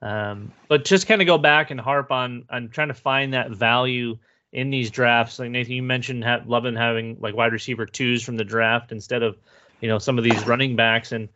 [0.00, 3.50] Um, but just kind of go back and harp on on trying to find that
[3.50, 4.18] value
[4.52, 5.38] in these drafts.
[5.38, 9.22] Like Nathan, you mentioned ha- loving having like wide receiver twos from the draft instead
[9.22, 9.38] of
[9.80, 11.28] you know some of these running backs and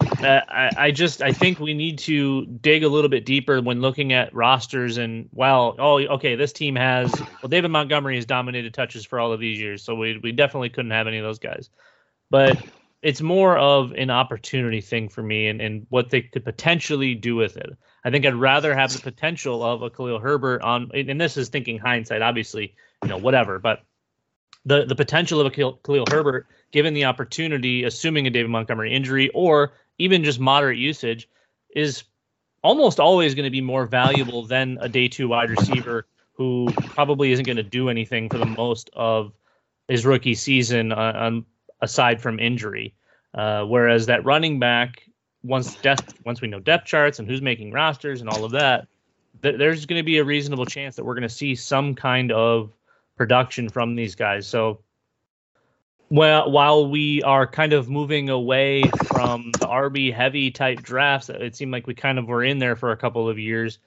[0.00, 3.80] uh, I, I just I think we need to dig a little bit deeper when
[3.80, 8.74] looking at rosters and well oh okay this team has well David Montgomery has dominated
[8.74, 11.38] touches for all of these years so we we definitely couldn't have any of those
[11.38, 11.70] guys
[12.30, 12.56] but
[13.02, 17.36] it's more of an opportunity thing for me and, and what they could potentially do
[17.36, 17.76] with it.
[18.02, 21.48] I think I'd rather have the potential of a Khalil Herbert on and this is
[21.48, 23.82] thinking hindsight obviously you know whatever but
[24.64, 29.30] the the potential of a Khalil Herbert given the opportunity assuming a David Montgomery injury
[29.34, 31.28] or even just moderate usage,
[31.74, 32.04] is
[32.62, 37.32] almost always going to be more valuable than a day two wide receiver who probably
[37.32, 39.32] isn't going to do anything for the most of
[39.88, 41.30] his rookie season uh,
[41.80, 42.94] aside from injury.
[43.34, 45.02] Uh, whereas that running back,
[45.42, 48.86] once depth, once we know depth charts and who's making rosters and all of that,
[49.42, 52.32] th- there's going to be a reasonable chance that we're going to see some kind
[52.32, 52.72] of
[53.16, 54.46] production from these guys.
[54.46, 54.80] So
[56.14, 61.56] well, while we are kind of moving away from the RB heavy type drafts, it
[61.56, 63.80] seemed like we kind of were in there for a couple of years.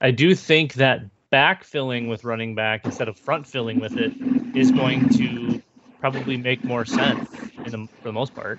[0.00, 4.14] I do think that backfilling with running back instead of front filling with it
[4.56, 5.62] is going to
[6.00, 8.58] probably make more sense the, for the most part.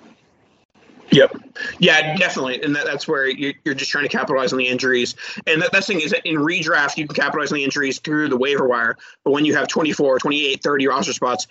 [1.10, 1.36] Yep.
[1.78, 2.62] Yeah, definitely.
[2.62, 5.16] And that, that's where you're, you're just trying to capitalize on the injuries.
[5.46, 7.98] And that, that's the thing is that in redraft, you can capitalize on the injuries
[7.98, 8.96] through the waiver wire.
[9.24, 11.46] But when you have 24, 28, 30 roster spots,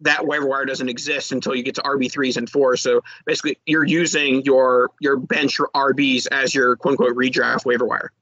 [0.00, 2.82] that waiver wire doesn't exist until you get to RB threes and fours.
[2.82, 8.12] So basically, you're using your your bench RBs as your quote unquote redraft waiver wire.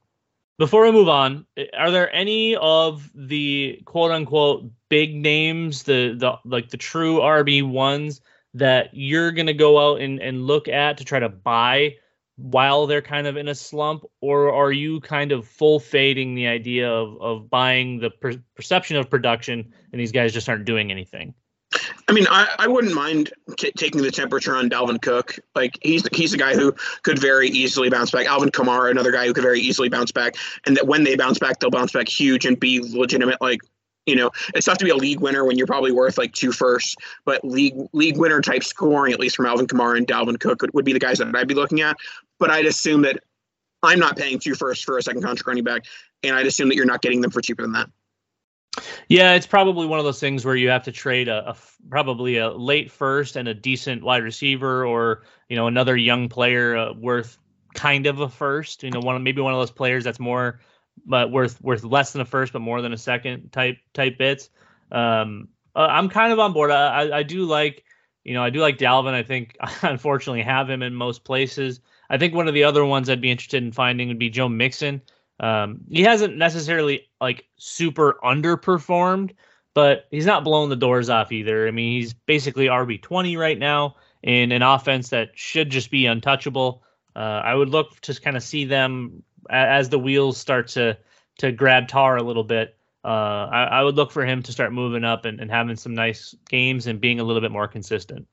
[0.57, 6.39] Before we move on, are there any of the quote unquote big names, the the
[6.45, 8.21] like the true RB ones
[8.55, 11.97] that you're gonna go out and, and look at to try to buy
[12.37, 16.47] while they're kind of in a slump, or are you kind of full fading the
[16.47, 20.93] idea of of buying the per- perception of production and these guys just aren't doing
[20.93, 21.35] anything?
[22.07, 25.39] I mean, I, I wouldn't mind t- taking the temperature on Dalvin Cook.
[25.55, 28.27] Like he's the, he's a guy who could very easily bounce back.
[28.27, 30.35] Alvin Kamara, another guy who could very easily bounce back,
[30.67, 33.41] and that when they bounce back, they'll bounce back huge and be legitimate.
[33.41, 33.61] Like
[34.07, 36.53] you know, it's tough to be a league winner when you're probably worth like two
[36.53, 40.63] firsts, but league league winner type scoring, at least from Alvin Kamara and Dalvin Cook,
[40.63, 41.97] would, would be the guys that I'd be looking at.
[42.39, 43.21] But I'd assume that
[43.83, 45.87] I'm not paying two firsts for a second contract running back,
[46.23, 47.89] and I'd assume that you're not getting them for cheaper than that.
[49.09, 51.57] Yeah, it's probably one of those things where you have to trade a, a,
[51.89, 56.77] probably a late first and a decent wide receiver, or you know another young player
[56.77, 57.39] uh, worth
[57.75, 58.83] kind of a first.
[58.83, 60.61] You know, one maybe one of those players that's more
[61.07, 64.49] but worth worth less than a first, but more than a second type type bits.
[64.91, 66.71] Um, uh, I'm kind of on board.
[66.71, 67.85] I, I, I do like
[68.25, 69.13] you know I do like Dalvin.
[69.15, 71.81] I think I unfortunately have him in most places.
[72.11, 74.49] I think one of the other ones I'd be interested in finding would be Joe
[74.49, 75.03] Mixon.
[75.41, 79.33] Um, he hasn't necessarily like super underperformed,
[79.75, 81.67] but he's not blowing the doors off either.
[81.67, 86.07] I mean, he's basically RB twenty right now in an offense that should just be
[86.07, 86.83] untouchable.
[87.17, 90.97] Uh, I would look to kind of see them as the wheels start to
[91.39, 92.77] to grab tar a little bit.
[93.05, 95.95] Uh, I, I, would look for him to start moving up and, and having some
[95.95, 98.27] nice games and being a little bit more consistent.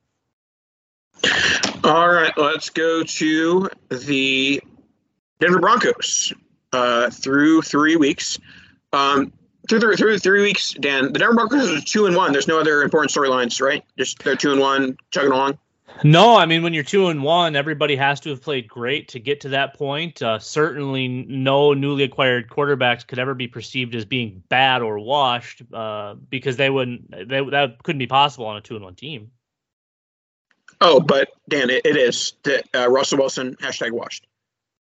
[1.84, 4.62] All right, let's go to the
[5.42, 6.32] Denver Broncos
[6.74, 8.40] uh, through three weeks.
[8.94, 9.32] Um,
[9.70, 12.32] through the, through three weeks, Dan, the Denver Broncos are two and one.
[12.32, 13.84] There's no other important storylines, right?
[13.98, 15.58] Just they're two and one, chugging along.
[16.04, 19.20] No, I mean when you're two and one, everybody has to have played great to
[19.20, 20.22] get to that point.
[20.22, 25.62] Uh, certainly, no newly acquired quarterbacks could ever be perceived as being bad or washed
[25.74, 27.12] uh, because they wouldn't.
[27.30, 29.32] They, that couldn't be possible on a two and one team.
[30.80, 34.26] Oh, but Dan, it, it is that uh, Russell Wilson hashtag washed.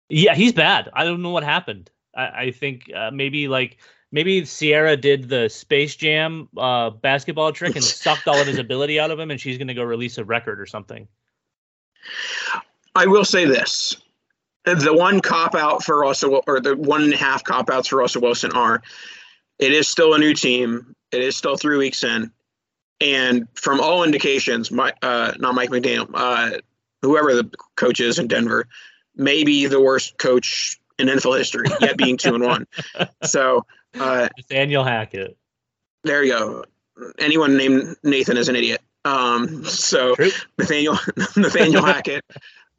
[0.08, 0.88] Yeah, he's bad.
[0.92, 1.90] I don't know what happened.
[2.14, 3.78] I, I think uh, maybe like
[4.12, 9.00] maybe Ciara did the Space Jam uh, basketball trick and sucked all of his ability
[9.00, 11.08] out of him, and she's going to go release a record or something.
[12.94, 13.96] I will say this:
[14.64, 17.96] the one cop out for Russell, or the one and a half cop outs for
[17.96, 18.82] Russell Wilson are,
[19.58, 20.94] it is still a new team.
[21.12, 22.30] It is still three weeks in,
[23.00, 26.58] and from all indications, my uh, not Mike McDaniel, uh,
[27.02, 28.66] whoever the coach is in Denver,
[29.16, 32.66] maybe the worst coach in NFL history, yet being two and one.
[33.22, 33.66] So
[33.98, 35.36] uh, Nathaniel Hackett.
[36.04, 36.64] there you go.
[37.18, 38.80] Anyone named Nathan is an idiot.
[39.04, 40.30] Um, so True.
[40.58, 40.98] Nathaniel
[41.36, 42.24] Nathaniel Hackett,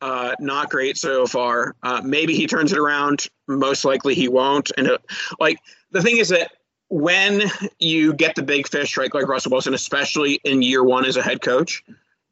[0.01, 1.75] uh, not great so far.
[1.83, 3.27] Uh, maybe he turns it around.
[3.47, 4.71] Most likely he won't.
[4.77, 5.01] And it,
[5.39, 5.59] like
[5.91, 6.51] the thing is that
[6.89, 7.43] when
[7.79, 11.23] you get the big fish strike like Russell Wilson, especially in year one as a
[11.23, 11.83] head coach,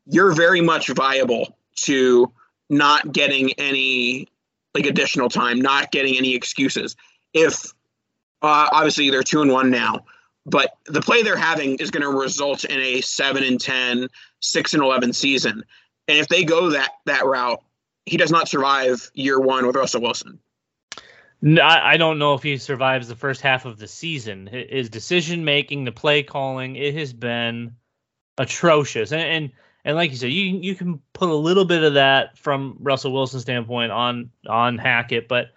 [0.06, 2.32] you're very much viable to
[2.70, 4.28] not getting any
[4.74, 6.96] like additional time, not getting any excuses.
[7.34, 7.74] If
[8.42, 10.06] uh, obviously they're two and one now,
[10.46, 14.08] but the play they're having is going to result in a 7 and 10
[14.40, 15.64] 6 and 11 season
[16.08, 17.62] and if they go that that route
[18.06, 20.40] he does not survive year one with russell wilson
[21.42, 24.48] No, I I don't know if he survives the first half of the season.
[24.48, 27.76] His decision making, the play calling, it has been
[28.38, 29.12] atrocious.
[29.12, 29.52] And and,
[29.86, 33.14] and like you said, you you can put a little bit of that from Russell
[33.14, 35.52] Wilson's standpoint on on Hackett, but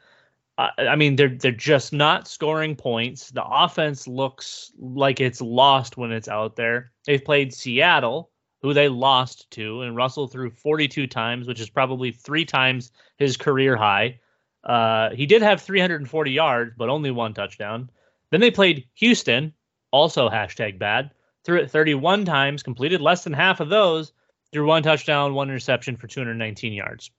[0.59, 3.31] uh, I mean they're they're just not scoring points.
[3.31, 6.93] The offense looks like it's lost when it's out there.
[7.07, 12.13] They've played Seattle, who they lost to, and Russell threw 42 times, which is probably
[12.13, 14.21] three times his career high.
[14.63, 17.89] Uh, he did have 340 yards, but only one touchdown.
[18.31, 19.55] Then they played Houston,
[19.91, 21.13] also hashtag bad.
[21.45, 24.13] Threw it 31 times, completed less than half of those,
[24.53, 27.11] threw one touchdown, one interception for 219 yards.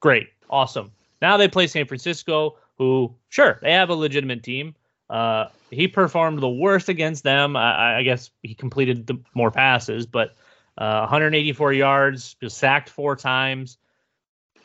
[0.00, 0.90] Great, awesome.
[1.22, 4.74] Now they play San Francisco, who sure they have a legitimate team.
[5.08, 7.56] Uh, he performed the worst against them.
[7.56, 10.34] I, I guess he completed the more passes, but
[10.78, 13.78] uh, 184 yards, was sacked four times.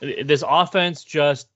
[0.01, 1.47] This offense just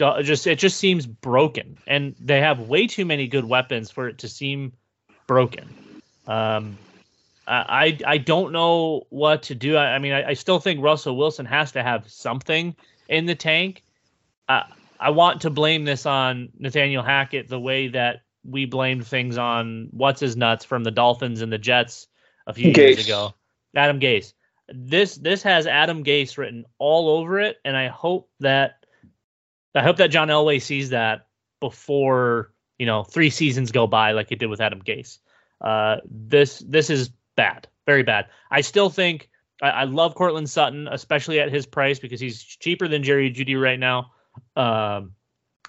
[0.00, 4.08] uh, just it just seems broken and they have way too many good weapons for
[4.08, 4.72] it to seem
[5.26, 5.68] broken
[6.26, 6.76] um
[7.46, 9.76] i i don't know what to do.
[9.76, 12.76] I, I mean I, I still think russell wilson has to have something
[13.08, 13.82] in the tank.
[14.48, 14.62] Uh,
[15.00, 19.88] i want to blame this on nathaniel hackett the way that we blamed things on
[19.92, 22.08] what's his nuts from the dolphins and the jets
[22.46, 23.34] a few years ago.
[23.76, 24.32] Adam gase.
[24.68, 28.82] This this has adam gase written all over it and i hope that
[29.74, 31.26] I hope that John Elway sees that
[31.60, 35.18] before you know three seasons go by, like it did with Adam Gase.
[35.60, 38.26] Uh, this this is bad, very bad.
[38.50, 39.30] I still think
[39.62, 43.60] I, I love Courtland Sutton, especially at his price because he's cheaper than Jerry Jeudy
[43.60, 44.12] right now.
[44.56, 45.14] Um,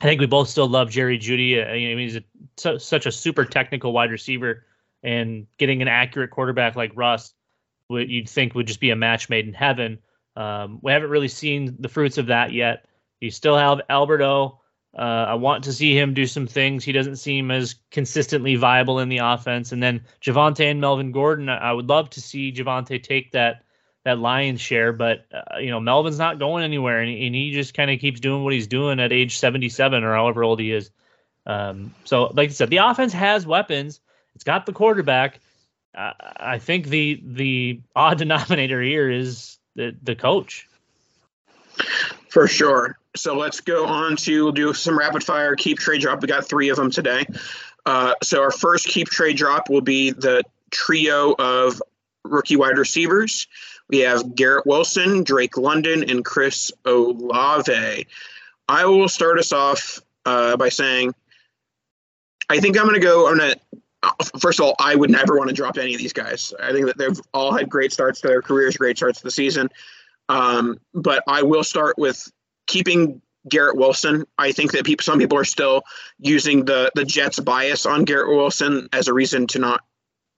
[0.01, 1.61] I think we both still love Jerry Jeudy.
[1.61, 2.23] Uh, I mean, he's a,
[2.57, 4.65] su- such a super technical wide receiver,
[5.03, 7.33] and getting an accurate quarterback like Russ,
[7.89, 9.99] would you'd think would just be a match made in heaven.
[10.35, 12.85] Um, we haven't really seen the fruits of that yet.
[13.21, 14.59] You still have Albert O.
[14.95, 16.83] Uh, I want to see him do some things.
[16.83, 19.71] He doesn't seem as consistently viable in the offense.
[19.71, 21.49] And then Javonte and Melvin Gordon.
[21.49, 23.63] I would love to see Javonte take that
[24.03, 27.51] that lion's share, but uh, you know Melvin's not going anywhere, and he, and he
[27.51, 30.73] just kind of keeps doing what he's doing at age 77 or however old he
[30.73, 30.91] is.
[31.45, 34.01] Um, so, like I said, the offense has weapons.
[34.35, 35.39] It's got the quarterback.
[35.95, 40.67] Uh, I think the the odd denominator here is the the coach.
[42.29, 42.97] For sure.
[43.15, 46.21] So let's go on to do some rapid fire keep trade drop.
[46.21, 47.25] We got three of them today.
[47.85, 51.81] Uh, so our first keep trade drop will be the trio of
[52.23, 53.47] rookie wide receivers.
[53.89, 58.07] We have Garrett Wilson, Drake London, and Chris Olave.
[58.67, 61.13] I will start us off uh, by saying
[62.49, 63.27] I think I'm going to go.
[63.27, 63.59] Going to
[64.39, 66.53] first of all, I would never want to drop any of these guys.
[66.61, 69.31] I think that they've all had great starts to their careers, great starts to the
[69.31, 69.69] season.
[70.29, 72.31] Um, but I will start with
[72.67, 74.25] keeping Garrett Wilson.
[74.37, 75.83] I think that people, some people are still
[76.19, 79.81] using the the Jets bias on Garrett Wilson as a reason to not,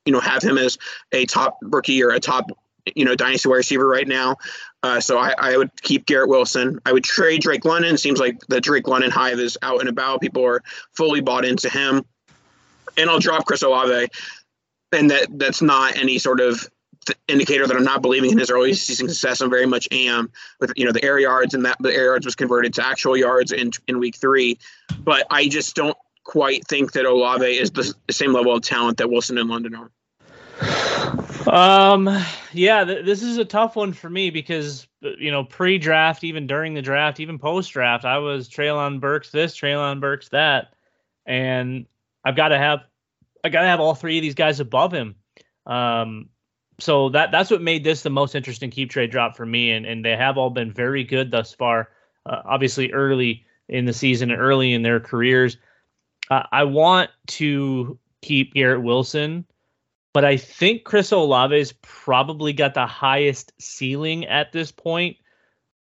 [0.06, 0.78] you know, have him as
[1.12, 2.50] a top rookie or a top,
[2.96, 4.38] you know, dynasty wide receiver right now.
[4.82, 6.80] Uh, so I, I would keep Garrett Wilson.
[6.86, 7.98] I would trade Drake London.
[7.98, 10.22] Seems like the Drake London hive is out and about.
[10.22, 10.62] People are
[10.94, 12.04] fully bought into him.
[12.98, 14.08] And I'll drop Chris Olave.
[14.92, 16.70] And that that's not any sort of
[17.28, 19.42] indicator that I'm not believing in his early season success.
[19.42, 22.26] I'm very much am with you know the air yards and that the air yards
[22.26, 24.58] was converted to actual yards in in week three.
[25.04, 28.98] But I just don't quite think that Olave is the, the same level of talent
[28.98, 29.92] that Wilson and London are.
[31.48, 32.10] Um,
[32.54, 36.74] yeah, th- this is a tough one for me because you know pre-draft, even during
[36.74, 40.74] the draft, even post-draft, I was Treylon Burks this, Treylon Burks that,
[41.26, 41.86] and
[42.24, 42.80] I've got to have,
[43.44, 45.16] I got to have all three of these guys above him.
[45.68, 46.30] Um,
[46.80, 49.86] so that that's what made this the most interesting keep trade drop for me, and
[49.86, 51.90] and they have all been very good thus far.
[52.26, 55.58] uh, obviously early in the season early in their careers.
[56.30, 59.46] Uh, I want to keep Garrett Wilson,
[60.14, 65.18] but I think Chris Olave's probably got the highest ceiling at this point.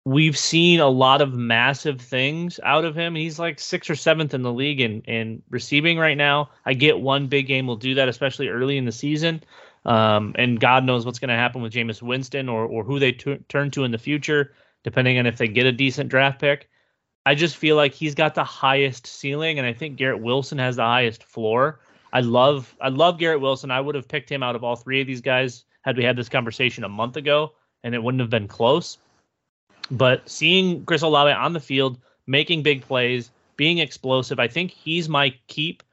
[0.04, 3.16] We've seen a lot of massive things out of him.
[3.16, 6.52] He's like sixth or seventh in the league in, in receiving right now.
[6.66, 9.42] I get one big game will do that, especially early in the season.
[9.86, 13.12] Um, and God knows what's going to happen with Jameis Winston or, or who they
[13.12, 16.70] t- turn to in the future, depending on if they get a decent draft pick.
[17.26, 20.76] I just feel like he's got the highest ceiling, and I think Garrett Wilson has
[20.76, 21.80] the highest floor.
[22.14, 23.72] I love I love Garrett Wilson.
[23.72, 26.16] I would have picked him out of all three of these guys had we had
[26.16, 28.98] this conversation a month ago, and it wouldn't have been close.
[29.92, 35.10] But seeing Chris Olave on the field, making big plays, being explosive, I think he's
[35.10, 35.84] my keep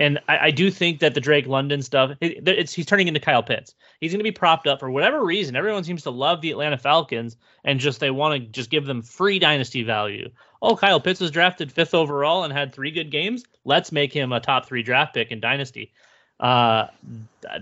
[0.00, 3.20] and I, I, do think that the Drake London stuff, it, it's he's turning into
[3.20, 3.74] Kyle Pitts.
[4.00, 5.56] He's going to be propped up for whatever reason.
[5.56, 9.02] Everyone seems to love the Atlanta Falcons and just they want to just give them
[9.02, 10.30] free dynasty value.
[10.62, 13.44] Oh, Kyle Pitts was drafted fifth overall and had three good games.
[13.64, 15.92] Let's make him a top three draft pick in dynasty.
[16.40, 16.86] Uh,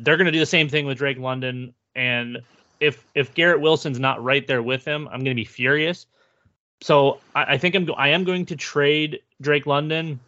[0.01, 2.43] they're going to do the same thing with Drake London, and
[2.79, 6.07] if if Garrett Wilson's not right there with him, I'm going to be furious.
[6.83, 10.21] So I, I think I'm I am going to trade Drake London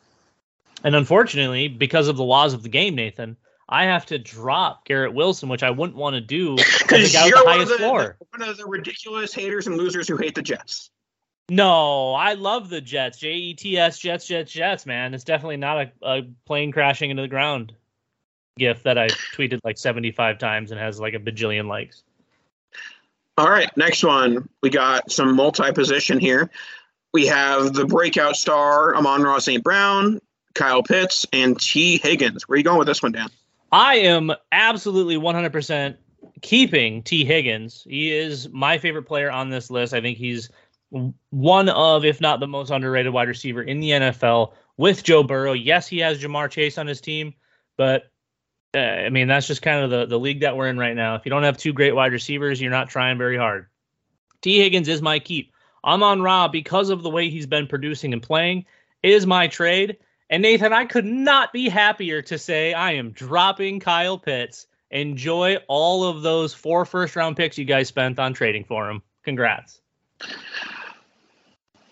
[0.85, 3.37] and unfortunately, because of the laws of the game, Nathan,
[3.68, 7.45] I have to drop Garrett Wilson, which I wouldn't want to do because you're the
[7.47, 8.16] highest one, floor.
[8.31, 10.91] one of the ridiculous haters and losers who hate the Jets.
[11.51, 13.18] No, I love the Jets.
[13.18, 14.87] J E T S Jets Jets Jets.
[14.87, 17.74] Man, it's definitely not a, a plane crashing into the ground
[18.59, 22.03] gif that I tweeted like 75 times and has like a bajillion likes.
[23.39, 24.49] All right, next one.
[24.62, 26.51] We got some multi position here.
[27.14, 29.62] We have the breakout star Amon-Ra St.
[29.62, 30.20] Brown,
[30.59, 32.48] Kyle Pitts, and Tee Higgins.
[32.48, 33.28] Where are you going with this one, Dan?
[33.70, 35.96] I am absolutely 100%
[36.42, 37.86] keeping Tee Higgins.
[37.88, 39.94] He is my favorite player on this list.
[39.94, 40.50] I think he's
[41.30, 45.52] one of, if not the most underrated wide receiver in the NFL with Joe Burrow.
[45.52, 47.34] Yes, he has Ja'Marr Chase on his team,
[47.76, 48.11] but
[48.74, 51.14] uh, I mean, that's just kind of the, the league that we're in right now.
[51.14, 53.66] If you don't have two great wide receivers, you're not trying very hard.
[54.40, 55.52] Tee Higgins is my keep.
[55.84, 58.66] Amon-Ra, because of the way he's been producing and playing,
[59.02, 59.98] is my trade.
[60.31, 64.66] And Nathan, I could not be happier to say I am dropping Kyle Pitts.
[64.91, 69.03] Enjoy all of those four first round picks you guys spent on trading for him.
[69.24, 69.81] Congrats.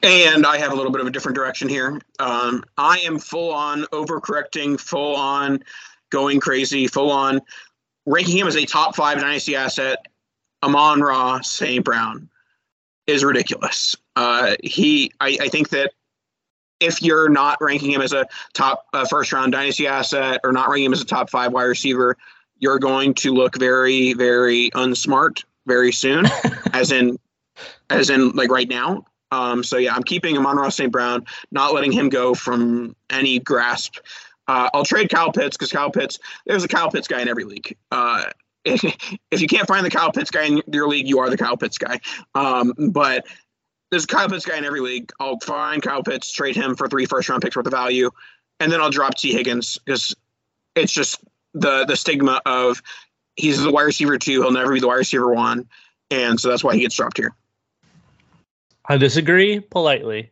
[0.02, 2.00] And I have a little bit of a different direction here.
[2.18, 5.64] Um, I am full on overcorrecting, full on
[6.10, 7.40] going crazy, full on
[8.04, 10.06] ranking him as a top five dynasty asset.
[10.62, 11.84] Amon-Ra St.
[11.84, 12.28] Brown
[13.06, 13.96] is ridiculous.
[14.14, 15.92] Uh, he, I, I think that
[16.80, 20.68] if you're not ranking him as a top uh, first round dynasty asset or not
[20.68, 22.16] ranking him as a top five wide receiver,
[22.58, 26.26] you're going to look very, very unsmart very soon,
[26.72, 27.18] as in,
[27.90, 29.04] as in like right now.
[29.32, 30.92] Um, so yeah, I'm keeping Amon-Ra St.
[30.92, 33.96] Brown, not letting him go from any grasp.
[34.48, 37.44] Uh, I'll trade Kyle Pitts because Kyle Pitts, there's a Kyle Pitts guy in every
[37.44, 37.76] league.
[37.90, 38.24] Uh,
[38.64, 38.84] if,
[39.30, 41.56] if you can't find the Kyle Pitts guy in your league, you are the Kyle
[41.56, 42.00] Pitts guy.
[42.34, 43.26] Um, but
[43.90, 45.12] there's a Kyle Pitts guy in every league.
[45.20, 48.10] I'll find Kyle Pitts, trade him for three first round picks worth of value,
[48.60, 50.14] and then I'll drop Tee Higgins because
[50.74, 51.24] it's just
[51.54, 52.82] the the stigma of
[53.36, 54.42] he's the wide receiver two.
[54.42, 55.68] He'll never be the wide receiver one,
[56.10, 57.34] and so that's why he gets dropped here.
[58.88, 60.30] I disagree politely.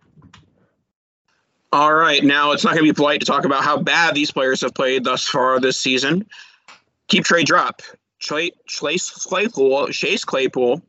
[1.73, 4.31] All right, now it's not going to be polite to talk about how bad these
[4.31, 6.25] players have played thus far this season.
[7.09, 7.83] Keep trade drop.
[8.21, 10.81] Chase Claypool, Chase Claypool,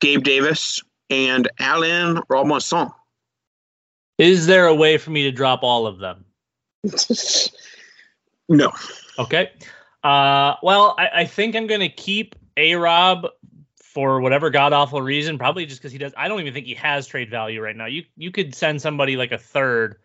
[0.00, 2.90] Gabe Davis, and Allen Robinson.
[4.18, 6.24] Is there a way for me to drop all of them?
[8.48, 8.70] no.
[9.18, 9.50] Okay.
[10.02, 13.26] Uh, well, I, I think I'm going to keep A Rob
[13.76, 15.36] for whatever god awful reason.
[15.36, 16.12] Probably just because he does.
[16.16, 17.86] I don't even think he has trade value right now.
[17.86, 19.96] You you could send somebody like a third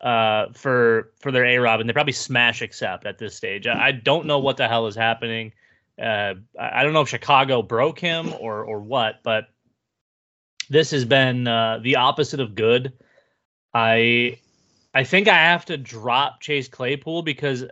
[0.00, 3.66] uh, for for their A Rob, and they probably smash accept at this stage.
[3.66, 5.52] I, I don't know what the hell is happening.
[6.00, 9.48] Uh, I, I don't know if Chicago broke him or or what, but
[10.68, 12.92] this has been uh, the opposite of good.
[13.74, 14.38] I
[14.94, 17.64] I think I have to drop Chase Claypool because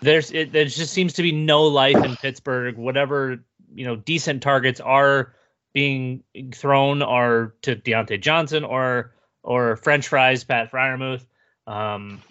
[0.00, 2.76] there's it there just seems to be no life in Pittsburgh.
[2.76, 3.40] Whatever
[3.74, 5.34] you know, decent targets are
[5.72, 6.22] being
[6.54, 11.26] thrown are to Diontae Johnson or or French fries, Pat Freiermuth.
[11.66, 12.22] Um,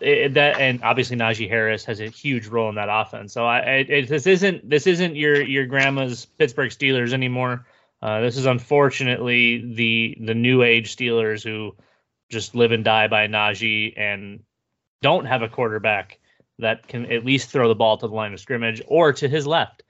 [0.00, 3.32] it, that and obviously Najee Harris has a huge role in that offense.
[3.32, 7.66] So I, it, this isn't this isn't your your grandma's Pittsburgh Steelers anymore.
[8.02, 11.76] Uh, this is unfortunately the the new age Steelers who
[12.30, 14.40] just live and die by Najee and
[15.02, 16.18] don't have a quarterback
[16.58, 19.46] that can at least throw the ball to the line of scrimmage or to his
[19.46, 19.82] left.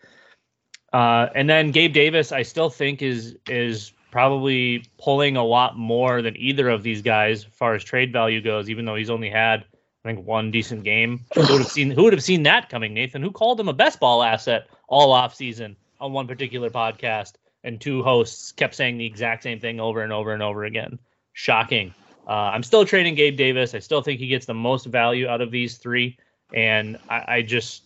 [0.92, 6.20] Uh, and then Gabe Davis, I still think is is probably pulling a lot more
[6.20, 9.30] than either of these guys as far as trade value goes, even though he's only
[9.30, 9.64] had
[10.04, 11.20] I think one decent game.
[11.34, 13.22] Who would have seen who would have seen that coming, Nathan?
[13.22, 17.34] Who called him a best ball asset all off season on one particular podcast?
[17.62, 20.98] And two hosts kept saying the exact same thing over and over and over again.
[21.34, 21.94] Shocking.
[22.26, 23.74] Uh, I'm still trading Gabe Davis.
[23.74, 26.16] I still think he gets the most value out of these three.
[26.54, 27.82] And I, I just,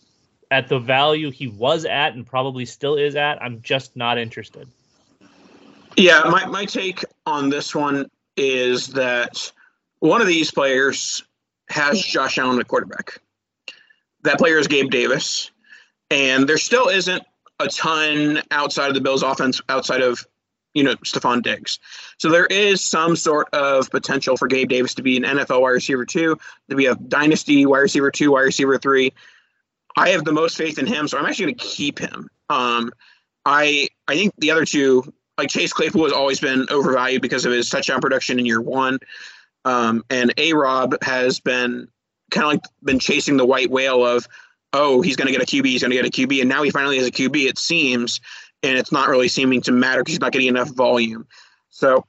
[0.51, 4.67] at the value he was at and probably still is at, I'm just not interested.
[5.97, 9.51] Yeah, my, my take on this one is that
[9.99, 11.23] one of these players
[11.69, 13.19] has Josh Allen at quarterback.
[14.23, 15.51] That player is Gabe Davis.
[16.11, 17.23] And there still isn't
[17.59, 20.25] a ton outside of the Bills offense, outside of,
[20.73, 21.79] you know, Stefon Diggs.
[22.17, 25.69] So there is some sort of potential for Gabe Davis to be an NFL wide
[25.69, 26.37] receiver two,
[26.69, 29.13] to be a dynasty wide receiver two, wide receiver three.
[29.97, 32.29] I have the most faith in him, so I'm actually going to keep him.
[32.49, 32.91] Um,
[33.45, 37.51] I I think the other two, like Chase Claypool, has always been overvalued because of
[37.51, 38.99] his touchdown production in year one.
[39.63, 41.87] Um, and A Rob has been
[42.31, 44.27] kind of like been chasing the white whale of,
[44.75, 46.61] oh, he's going to get a QB, he's going to get a QB, and now
[46.61, 47.47] he finally has a QB.
[47.47, 48.19] It seems,
[48.61, 51.25] and it's not really seeming to matter because he's not getting enough volume.
[51.69, 52.05] So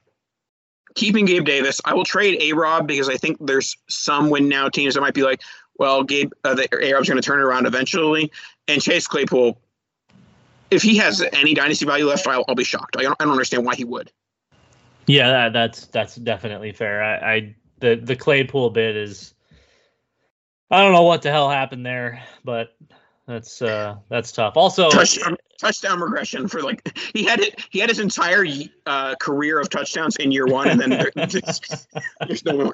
[0.95, 4.67] keeping Gabe Davis, I will trade A Rob because I think there's some win now
[4.67, 5.41] teams that might be like,
[5.79, 8.31] well, Gabe, uh, the A Rob's going to turn around eventually,
[8.67, 9.59] and Chase Claypool.
[10.69, 12.97] If he has any dynasty value left, I'll, I'll be shocked.
[12.97, 14.11] I don't, I don't understand why he would.
[15.05, 17.01] Yeah, that, that's that's definitely fair.
[17.01, 19.33] I, I the the Claypool bit is
[20.69, 22.75] I don't know what the hell happened there, but
[23.27, 24.53] that's uh that's tough.
[24.57, 27.59] Also, touchdown, touchdown regression for like he had it.
[27.69, 28.45] He had his entire
[28.85, 32.73] uh, career of touchdowns in year one, and then there, there's no more.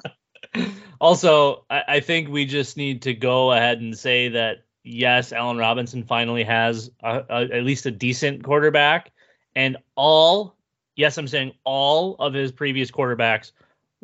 [1.00, 5.56] Also, I, I think we just need to go ahead and say that yes, Allen
[5.56, 9.12] Robinson finally has a, a, at least a decent quarterback,
[9.54, 10.56] and all
[10.96, 13.52] yes, I'm saying all of his previous quarterbacks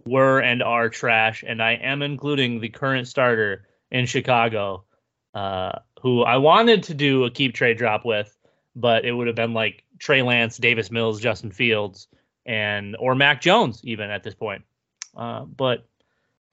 [0.07, 4.84] were and are trash, and I am including the current starter in Chicago,
[5.34, 8.36] uh, who I wanted to do a keep trade drop with,
[8.76, 12.09] but it would have been like Trey Lance, Davis Mills, Justin Fields,
[12.47, 14.62] and or Mac Jones even at this point.
[15.16, 15.86] Uh, but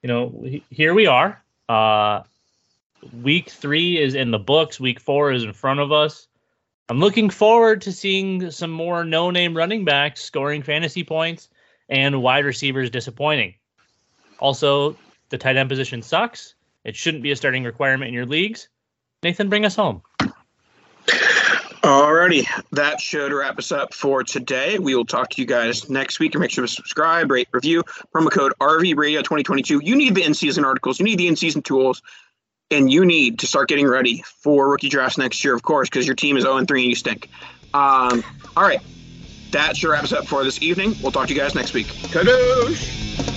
[0.01, 1.41] you know, here we are.
[1.69, 2.23] Uh,
[3.21, 4.79] week three is in the books.
[4.79, 6.27] Week four is in front of us.
[6.89, 11.49] I'm looking forward to seeing some more no name running backs scoring fantasy points
[11.89, 13.55] and wide receivers disappointing.
[14.39, 14.95] Also,
[15.29, 16.55] the tight end position sucks.
[16.87, 18.69] It shouldn't be a starting requirement in your leagues.
[19.21, 20.01] Nathan, bring us home.
[21.83, 24.79] Alrighty, that should wrap us up for today.
[24.79, 26.37] We will talk to you guys next week.
[26.37, 27.83] Make sure to subscribe, rate, review.
[28.15, 29.81] Promo code RV Radio 2022.
[29.83, 30.97] You need the in-season articles.
[30.97, 32.01] You need the in-season tools
[32.71, 36.05] and you need to start getting ready for rookie drafts next year, of course, because
[36.05, 37.29] your team is 0 3 and you stink.
[37.73, 38.23] Um,
[38.55, 38.79] all right.
[39.51, 40.95] That sure wraps up for this evening.
[41.01, 41.87] We'll talk to you guys next week.
[41.87, 43.36] Kadoosh!